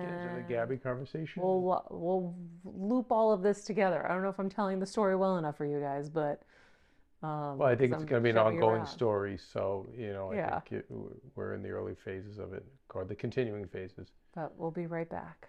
[0.00, 1.42] Get into the Gabby conversation?
[1.42, 4.04] We'll we'll loop all of this together.
[4.08, 6.42] I don't know if I'm telling the story well enough for you guys, but
[7.22, 9.38] um, Well, I think it's going to be an ongoing story.
[9.38, 10.60] So, you know, I Yeah.
[10.60, 10.86] think it,
[11.34, 12.64] we're in the early phases of it,
[12.94, 14.08] or the continuing phases.
[14.34, 15.48] But we'll be right back.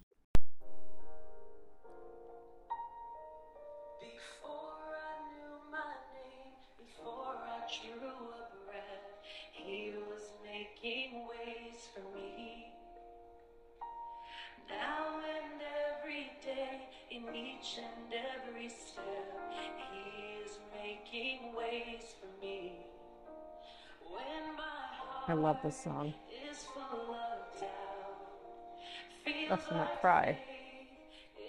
[25.31, 26.13] I love this song.
[29.47, 29.71] That's
[30.01, 30.37] cry.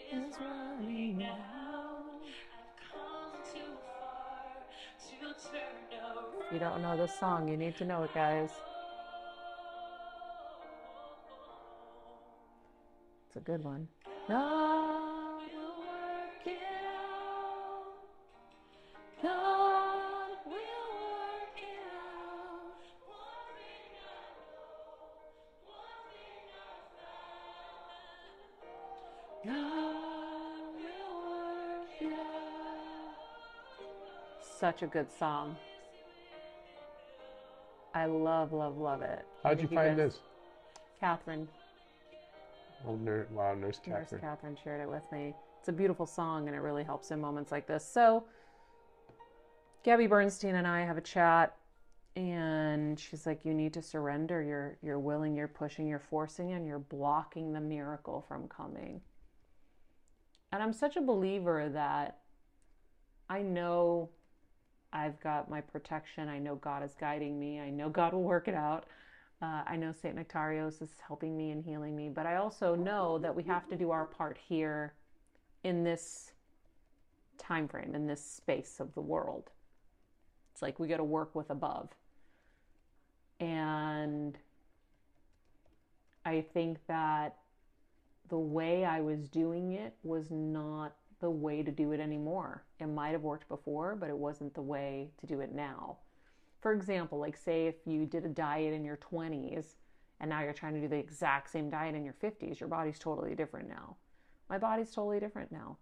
[0.08, 0.86] to turn
[1.20, 1.24] around.
[6.46, 8.50] If you don't know this song, you need to know it, guys.
[13.26, 13.88] It's a good one.
[14.28, 14.71] God
[34.72, 35.54] Such a good song.
[37.92, 39.26] I love, love, love it.
[39.42, 40.20] How'd you find guys- this?
[40.98, 41.46] Catherine,
[42.86, 44.06] Oh, ner- wow, Nurse Catherine.
[44.12, 44.20] Nurse.
[44.22, 45.34] Catherine shared it with me.
[45.58, 47.84] It's a beautiful song and it really helps in moments like this.
[47.84, 48.24] So,
[49.82, 51.54] Gabby Bernstein and I have a chat
[52.16, 54.40] and she's like you need to surrender.
[54.42, 59.02] You're you're willing, you're pushing, you're forcing and you're blocking the miracle from coming.
[60.50, 62.20] And I'm such a believer that
[63.28, 64.08] I know
[65.02, 66.28] I've got my protection.
[66.28, 67.58] I know God is guiding me.
[67.58, 68.84] I know God will work it out.
[69.42, 70.14] Uh, I know St.
[70.14, 73.76] Nectarios is helping me and healing me, but I also know that we have to
[73.76, 74.94] do our part here
[75.64, 76.34] in this
[77.36, 79.50] time frame, in this space of the world.
[80.52, 81.88] It's like we got to work with above.
[83.40, 84.38] And
[86.24, 87.38] I think that
[88.28, 92.64] the way I was doing it was not the way to do it anymore.
[92.80, 95.96] It might have worked before, but it wasn't the way to do it now.
[96.60, 99.76] For example, like say if you did a diet in your 20s
[100.20, 102.98] and now you're trying to do the exact same diet in your 50s, your body's
[102.98, 103.96] totally different now.
[104.50, 105.78] My body's totally different now.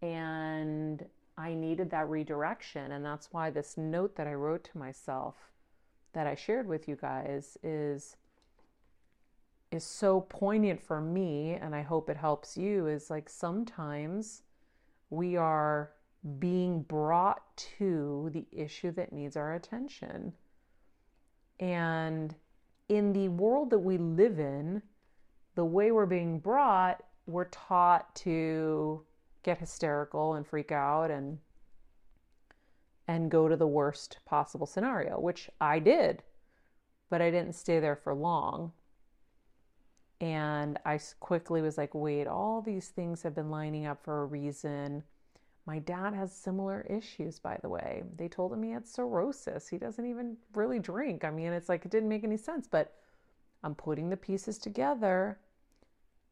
[0.00, 1.04] And
[1.36, 2.92] I needed that redirection.
[2.92, 5.34] And that's why this note that I wrote to myself
[6.12, 8.16] that I shared with you guys is
[9.72, 14.42] is so poignant for me and I hope it helps you is like sometimes
[15.12, 15.90] we are
[16.38, 20.32] being brought to the issue that needs our attention.
[21.60, 22.34] And
[22.88, 24.80] in the world that we live in,
[25.54, 29.04] the way we're being brought, we're taught to
[29.42, 31.38] get hysterical and freak out and
[33.06, 36.22] and go to the worst possible scenario, which I did.
[37.10, 38.72] But I didn't stay there for long.
[40.22, 44.26] And I quickly was like, wait, all these things have been lining up for a
[44.26, 45.02] reason.
[45.66, 48.04] My dad has similar issues, by the way.
[48.16, 49.66] They told him he had cirrhosis.
[49.66, 51.24] He doesn't even really drink.
[51.24, 52.94] I mean, it's like it didn't make any sense, but
[53.64, 55.38] I'm putting the pieces together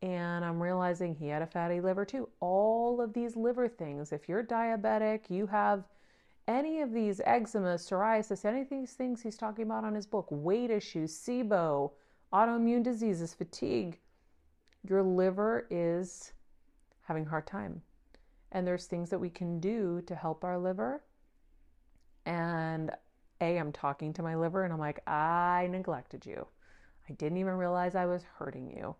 [0.03, 2.29] and I'm realizing he had a fatty liver too.
[2.39, 5.83] All of these liver things, if you're diabetic, you have
[6.47, 10.29] any of these eczema, psoriasis, any of these things he's talking about on his book,
[10.31, 11.91] weight issues, SIBO,
[12.33, 13.99] autoimmune diseases, fatigue,
[14.89, 16.33] your liver is
[17.03, 17.83] having a hard time.
[18.53, 21.03] And there's things that we can do to help our liver.
[22.27, 22.91] And
[23.41, 26.47] A, I'm talking to my liver and I'm like, I neglected you.
[27.09, 28.95] I didn't even realize I was hurting you.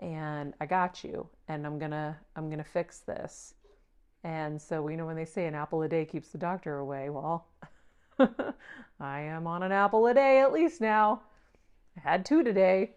[0.00, 1.28] And I got you.
[1.48, 3.54] And I'm gonna I'm gonna fix this.
[4.24, 7.08] And so we know when they say an apple a day keeps the doctor away,
[7.08, 7.46] well,
[9.00, 11.22] I am on an apple a day at least now.
[11.96, 12.94] I had two today.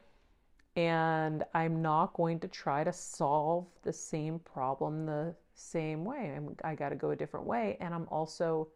[0.75, 6.33] And I'm not going to try to solve the same problem the same way.
[6.35, 7.77] I'm, I got to go a different way.
[7.79, 8.69] And I'm also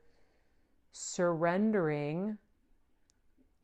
[0.92, 2.38] surrendering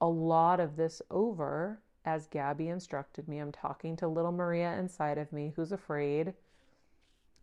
[0.01, 3.39] a lot of this over as Gabby instructed me.
[3.39, 6.33] I'm talking to little Maria inside of me who's afraid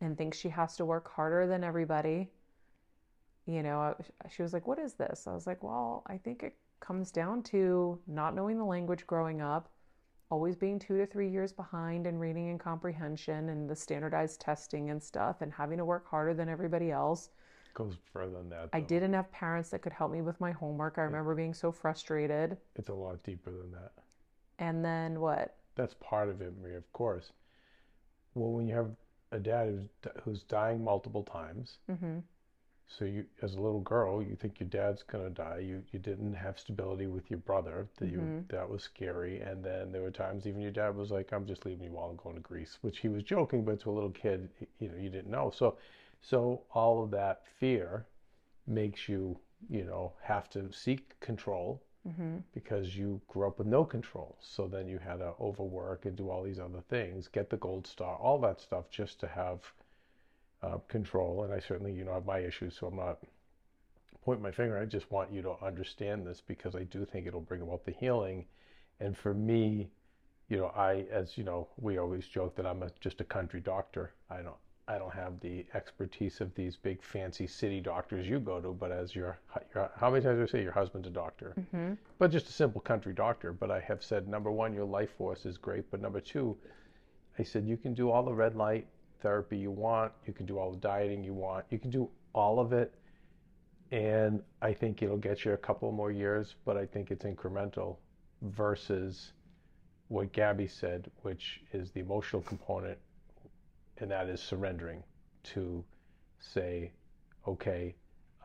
[0.00, 2.30] and thinks she has to work harder than everybody.
[3.46, 3.96] You know,
[4.28, 5.26] she was like, What is this?
[5.26, 9.40] I was like, Well, I think it comes down to not knowing the language growing
[9.40, 9.68] up,
[10.30, 14.90] always being two to three years behind in reading and comprehension and the standardized testing
[14.90, 17.30] and stuff, and having to work harder than everybody else.
[17.74, 18.68] goes further than that.
[18.72, 18.86] I though.
[18.86, 20.98] didn't have parents that could help me with my homework.
[20.98, 22.56] I remember being so frustrated.
[22.76, 23.92] It's a lot deeper than that.
[24.58, 25.56] And then what?
[25.76, 27.32] That's part of it, Maria, of course.
[28.34, 28.90] Well, when you have
[29.32, 32.18] a dad who's who's dying multiple times, hmm
[32.90, 35.58] so you, as a little girl, you think your dad's gonna die.
[35.60, 37.88] You you didn't have stability with your brother.
[37.98, 38.46] That you Mhm.
[38.48, 39.40] that was scary.
[39.40, 42.10] And then there were times even your dad was like, "I'm just leaving you while
[42.10, 44.96] I'm going to Greece," which he was joking, but to a little kid, you know,
[44.98, 45.50] you didn't know.
[45.50, 45.78] So,
[46.20, 48.06] so all of that fear
[48.66, 49.38] makes you,
[49.68, 54.36] you know, have to seek control hmm because you grew up with no control.
[54.40, 57.86] So then you had to overwork and do all these other things, get the gold
[57.86, 59.72] star, all that stuff just to have
[60.62, 61.44] uh, control.
[61.44, 63.18] And I certainly, you know, have my issues, so I'm not
[64.24, 64.78] pointing my finger.
[64.78, 67.92] I just want you to understand this because I do think it'll bring about the
[67.92, 68.44] healing.
[69.00, 69.88] And for me,
[70.48, 73.60] you know, I, as you know, we always joke that I'm a, just a country
[73.60, 74.12] doctor.
[74.28, 74.56] I don't,
[74.88, 78.72] I don't have the expertise of these big fancy city doctors you go to.
[78.72, 79.38] But as your,
[79.74, 81.54] your how many times do I say your husband's a doctor?
[81.70, 83.50] hmm but just a simple country doctor.
[83.50, 85.90] But I have said, number one, your life force is great.
[85.90, 86.54] But number two,
[87.38, 88.86] I said, you can do all the red light
[89.20, 90.12] therapy you want.
[90.26, 91.64] You can do all the dieting you want.
[91.70, 92.94] You can do all of it.
[93.90, 97.96] And I think it'll get you a couple more years, but I think it's incremental
[98.42, 99.32] versus
[100.08, 102.98] what Gabby said, which is the emotional component,
[103.98, 105.02] and that is surrendering
[105.42, 105.84] to
[106.38, 106.92] say,
[107.46, 107.94] okay,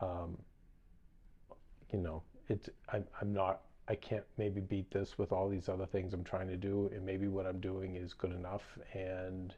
[0.00, 0.36] um,
[1.92, 5.86] you know, it's I'm, I'm not I can't maybe beat this with all these other
[5.86, 8.62] things I'm trying to do, and maybe what I'm doing is good enough,
[8.92, 9.54] and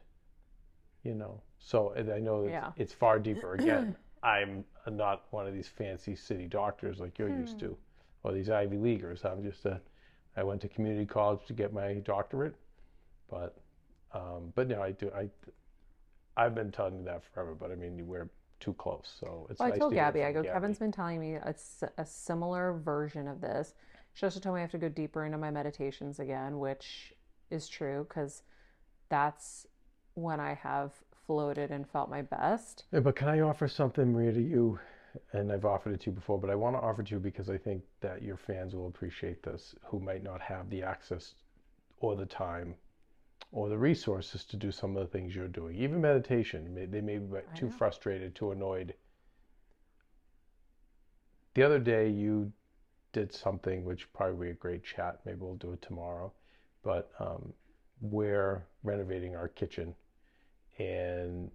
[1.03, 2.71] you know, so and I know it's, Yeah.
[2.77, 3.53] it's far deeper.
[3.59, 7.77] Again, I'm not one of these fancy city doctors like you're used to,
[8.23, 9.23] or these Ivy Leaguers.
[9.25, 9.81] I'm just a
[10.35, 12.55] I went to community college to get my doctorate,
[13.29, 13.57] but
[14.13, 15.29] um, but no, I do I
[16.37, 18.29] I've been telling you that forever, but I mean we're
[18.59, 20.53] too close, so it's Well, I told to Gabby, I go, Gabby.
[20.53, 23.73] Keven's been telling me a similar version of this.
[24.13, 27.13] She also told me I have to go deeper into my meditations again, which
[27.49, 28.43] is true because
[29.09, 29.65] that's
[30.21, 30.91] when I have
[31.25, 32.85] floated and felt my best.
[32.91, 34.79] Yeah, but can I offer something, Maria, to you?
[35.33, 37.19] And I've offered it to you before, but I want to offer it to you
[37.19, 41.33] because I think that your fans will appreciate this who might not have the access
[41.99, 42.75] or the time
[43.51, 45.75] or the resources to do some of the things you're doing.
[45.75, 48.93] Even meditation, they may be too frustrated, too annoyed.
[51.55, 52.51] The other day, you
[53.11, 55.19] did something which probably be a great chat.
[55.25, 56.31] Maybe we'll do it tomorrow.
[56.83, 57.53] But um,
[58.01, 59.95] we're renovating our kitchen,
[60.79, 61.51] and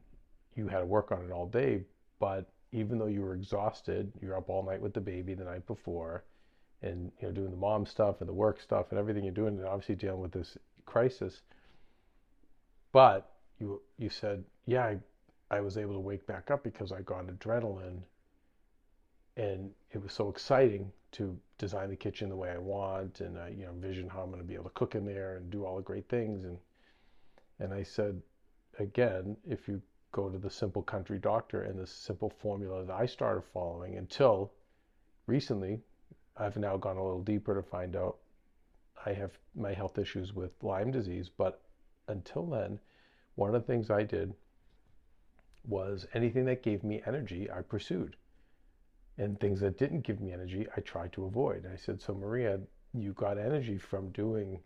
[0.55, 1.83] you had to work on it all day.
[2.21, 5.67] But even though you were exhausted, you're up all night with the baby the night
[5.67, 6.25] before,
[6.83, 9.59] and you know doing the mom stuff and the work stuff and everything you're doing,
[9.59, 11.43] and obviously dealing with this crisis.
[12.93, 14.99] But you you said, yeah, I,
[15.51, 18.01] I was able to wake back up because I got adrenaline,
[19.37, 23.49] and it was so exciting to design the kitchen the way I want, and I
[23.49, 25.65] you know envision how I'm going to be able to cook in there and do
[25.65, 26.59] all the great things, and
[27.61, 28.21] and I said,
[28.79, 29.81] again, if you
[30.13, 34.53] go to the simple country doctor and the simple formula that I started following until
[35.27, 35.81] recently,
[36.37, 38.19] I've now gone a little deeper to find out
[39.07, 41.29] I have my health issues with Lyme disease.
[41.29, 41.61] But
[42.09, 42.79] until then,
[43.35, 44.35] one of the things I did
[45.67, 48.17] was anything that gave me energy, I pursued.
[49.19, 51.67] And things that didn't give me energy, I tried to avoid.
[51.73, 52.61] I said, So, Maria,
[52.93, 54.61] you got energy from doing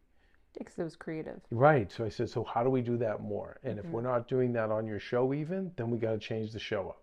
[0.59, 1.40] Because it was creative.
[1.50, 1.90] Right.
[1.92, 3.59] So I said, so how do we do that more?
[3.64, 4.02] And if we're Mm-hmm.
[4.02, 7.02] not doing that on your show, even, then we got to change the show up.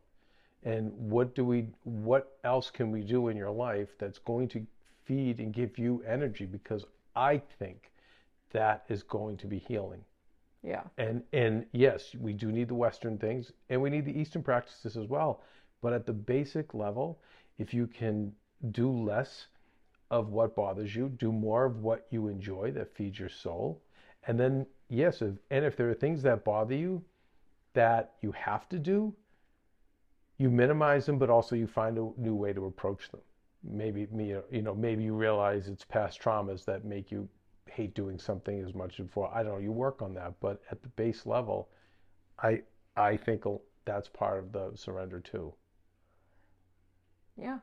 [0.64, 4.66] And what do we, what else can we do in your life that's going to
[5.06, 6.46] feed and give you energy?
[6.46, 6.86] Because
[7.16, 7.92] I think
[8.52, 10.04] that is going to be healing.
[10.64, 10.84] Yeah.
[10.98, 14.98] And and yes, we do need the Western things, and we need the Eastern practices
[14.98, 15.42] as well.
[15.82, 17.20] But at the basic level,
[17.58, 18.34] if you can
[18.72, 19.48] do less
[20.12, 23.82] of what bothers you, do more of what you enjoy that feeds your soul,
[24.28, 27.04] and then yes, if, and if there are things that bother you
[27.74, 29.14] that you have to do,
[30.38, 33.22] you minimize them, but also you find a new way to approach them.
[33.64, 37.28] Maybe you know, maybe you realize it's past traumas that make you
[37.70, 39.32] hate doing something as much as before.
[39.34, 39.60] I don't know.
[39.60, 41.70] You work on that, but at the base level,
[42.40, 42.62] I
[42.96, 43.44] I think
[43.86, 45.54] that's part of the surrender too.
[47.38, 47.60] Yeah.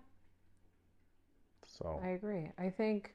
[1.82, 2.50] So I agree.
[2.58, 3.14] I think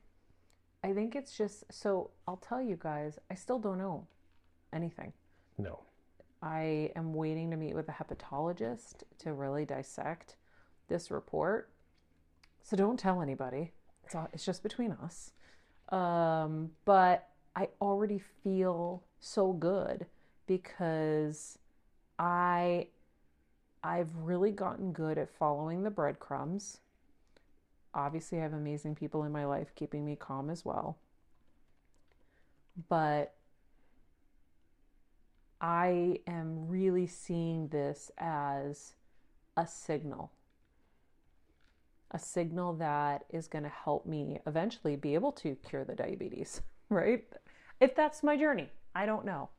[0.84, 4.07] I think it's just so I'll tell you guys, I still don't know
[4.74, 5.13] anything.
[5.57, 5.80] no,
[6.41, 10.36] I am waiting to meet with a hepatologist to really dissect
[10.88, 11.70] this report.
[12.63, 13.72] So don't tell anybody.
[14.03, 15.32] It's all, it's just between us.
[15.89, 20.05] Um, but I already feel so good
[20.45, 21.57] because
[22.20, 22.88] I
[23.84, 26.80] I've really gotten good at following the breadcrumbs.
[27.98, 31.00] Obviously, I have amazing people in my life keeping me calm as well.
[32.89, 33.34] But
[35.60, 38.93] I am really seeing this as
[39.58, 40.32] a signal.
[42.12, 46.62] A signal that is going to help me eventually be able to cure the diabetes,
[46.89, 47.26] right?
[47.80, 49.50] If that's my journey, I don't know.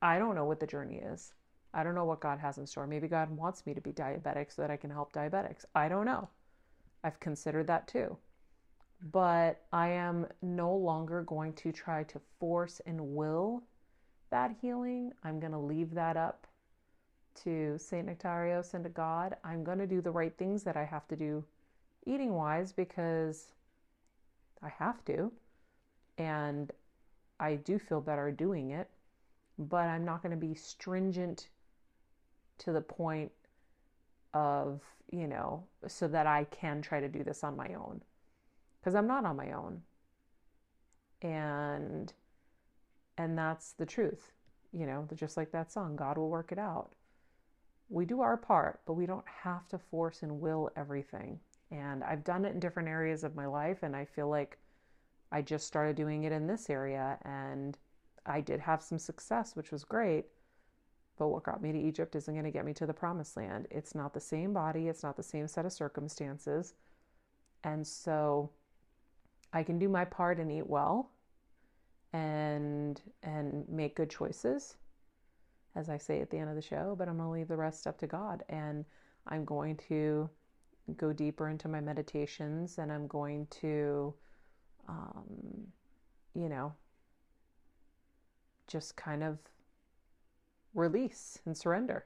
[0.00, 1.34] I don't know what the journey is.
[1.74, 2.86] I don't know what God has in store.
[2.86, 5.66] Maybe God wants me to be diabetic so that I can help diabetics.
[5.74, 6.30] I don't know.
[7.04, 8.16] I've considered that too.
[9.12, 13.62] But I am no longer going to try to force and will
[14.30, 15.12] that healing.
[15.22, 16.46] I'm going to leave that up
[17.44, 18.06] to St.
[18.06, 19.36] Nectarios and to God.
[19.44, 21.44] I'm going to do the right things that I have to do
[22.06, 23.52] eating wise because
[24.62, 25.30] I have to.
[26.16, 26.72] And
[27.38, 28.88] I do feel better doing it.
[29.58, 31.48] But I'm not going to be stringent
[32.58, 33.30] to the point
[34.34, 38.02] of, you know, so that I can try to do this on my own.
[38.80, 39.80] Because I'm not on my own.
[41.22, 42.12] And
[43.16, 44.32] and that's the truth.
[44.72, 46.90] You know, just like that song, God will work it out.
[47.88, 51.38] We do our part, but we don't have to force and will everything.
[51.70, 54.58] And I've done it in different areas of my life, and I feel like
[55.30, 57.78] I just started doing it in this area, and
[58.26, 60.26] I did have some success, which was great.
[61.18, 63.68] But what got me to Egypt isn't going to get me to the promised land.
[63.70, 66.74] It's not the same body, it's not the same set of circumstances.
[67.62, 68.50] And so
[69.52, 71.10] I can do my part and eat well
[72.12, 74.76] and and make good choices
[75.76, 77.56] as I say at the end of the show, but I'm going to leave the
[77.56, 78.84] rest up to God and
[79.26, 80.30] I'm going to
[80.96, 84.14] go deeper into my meditations and I'm going to
[84.86, 85.66] um
[86.34, 86.74] you know
[88.66, 89.38] just kind of
[90.74, 92.04] release and surrender.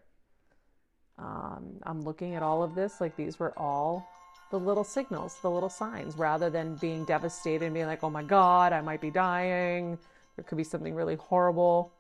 [1.19, 4.09] Um, I'm looking at all of this like these were all
[4.51, 8.23] the little signals, the little signs, rather than being devastated and being like, oh my
[8.23, 9.99] God, I might be dying.
[10.37, 11.93] There could be something really horrible.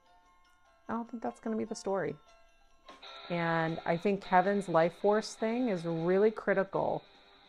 [0.88, 2.14] I don't think that's going to be the story.
[3.28, 7.02] And I think Keven's life force thing is really critical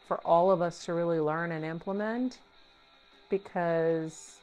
[0.07, 2.39] for all of us to really learn and implement
[3.29, 4.37] because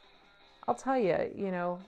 [0.67, 1.79] I'll tell you, you know,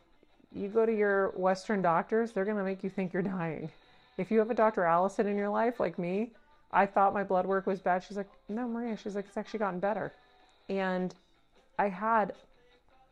[0.53, 3.71] you go to your Western doctors, they're going to make you think you're dying.
[4.17, 4.85] If you have a Dr.
[4.85, 6.31] Allison in your life, like me,
[6.73, 8.03] I thought my blood work was bad.
[8.03, 8.97] She's like, no, Maria.
[8.97, 10.13] She's like, it's actually gotten better.
[10.69, 11.15] And
[11.79, 12.35] I had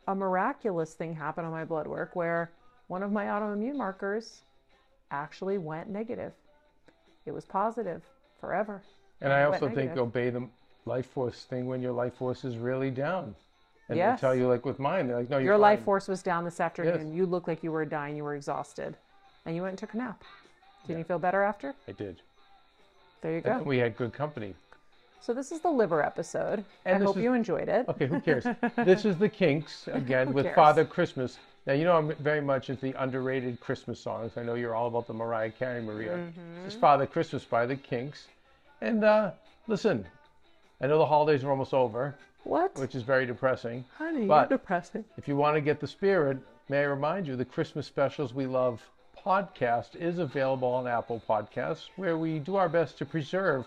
[0.07, 2.51] a miraculous thing happen on my blood work where
[2.87, 4.41] one of my autoimmune markers
[5.11, 6.33] actually went negative.
[7.25, 8.01] It was positive.
[8.39, 8.81] forever.
[9.21, 9.99] And I also think negative.
[9.99, 10.47] obey the
[10.85, 13.35] life force thing when your life force is really down.
[13.89, 14.19] And Yes.
[14.19, 16.43] they tell you, like with mine, they're like, no, you're Your life force was down
[16.43, 17.13] this afternoon.
[17.13, 18.15] You looked like you were dying.
[18.17, 18.97] You were exhausted,
[19.45, 20.23] and you went and took a nap.
[20.85, 21.73] Didn't you feel better after?
[21.87, 22.21] I did.
[23.21, 23.63] There you And go.
[23.63, 24.53] we had good company.
[25.21, 26.63] So this is the liver episode.
[26.85, 27.87] And I hope is- you enjoyed it.
[27.89, 28.45] Okay, who cares?
[28.77, 30.53] this is the Kinks again with?
[30.53, 31.37] Father Christmas.
[31.65, 34.33] Now you know I'm very much into the underrated Christmas songs.
[34.37, 36.11] I know you're all about the Mariah Carey Maria.
[36.15, 36.63] Mm-hmm.
[36.65, 38.27] This is Father Christmas by the Kinks.
[38.79, 39.31] And uh,
[39.67, 40.05] listen,
[40.79, 42.75] I know the holidays are almost over, What?
[42.77, 43.85] which is very depressing.
[43.97, 45.03] Honey, but- you're depressing.
[45.17, 46.37] If you want to get the spirit,
[46.69, 48.81] may I remind you the Christmas Specials We Love
[49.25, 53.65] podcast is available on Apple Podcasts, where we do our best to preserve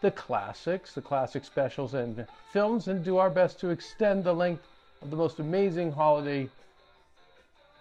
[0.00, 4.66] the classics, the classic specials and films, and do our best to extend the length
[5.02, 6.48] of the most amazing holiday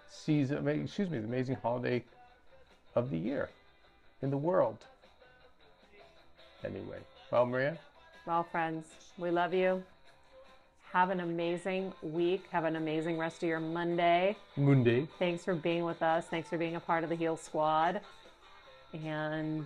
[0.10, 2.04] season, excuse me, the amazing holiday
[2.96, 3.50] of the year
[4.22, 4.78] in the world.
[6.64, 7.00] Anyway,
[7.32, 7.78] well, Maria,
[8.26, 8.86] Well, friends,
[9.18, 9.84] we love you.
[10.94, 12.46] Have an amazing week.
[12.52, 14.36] Have an amazing rest of your Monday.
[14.56, 15.08] Monday.
[15.20, 16.26] Thanks for being with us.
[16.28, 18.02] Thanks for being a part of the Heal Squad.
[18.94, 19.66] And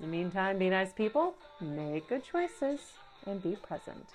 [0.00, 2.80] the meantime, be nice people, make good choices,
[3.26, 4.06] and be present.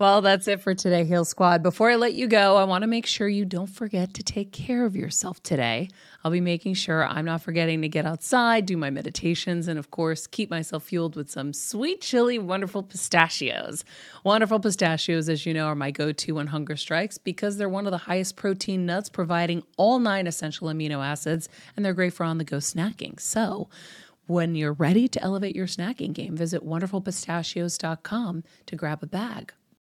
[0.00, 1.60] Well, that's it for today, Heal Squad.
[1.60, 4.52] Before I let you go, I want to make sure you don't forget to take
[4.52, 5.88] care of yourself today.
[6.22, 9.90] I'll be making sure I'm not forgetting to get outside, do my meditations, and of
[9.90, 13.84] course, keep myself fueled with some sweet, chili, wonderful pistachios.
[14.22, 17.84] Wonderful pistachios, as you know, are my go to when hunger strikes because they're one
[17.84, 22.22] of the highest protein nuts, providing all nine essential amino acids, and they're great for
[22.22, 23.18] on the go snacking.
[23.18, 23.68] So,
[24.28, 29.54] when you're ready to elevate your snacking game, visit wonderfulpistachios.com to grab a bag.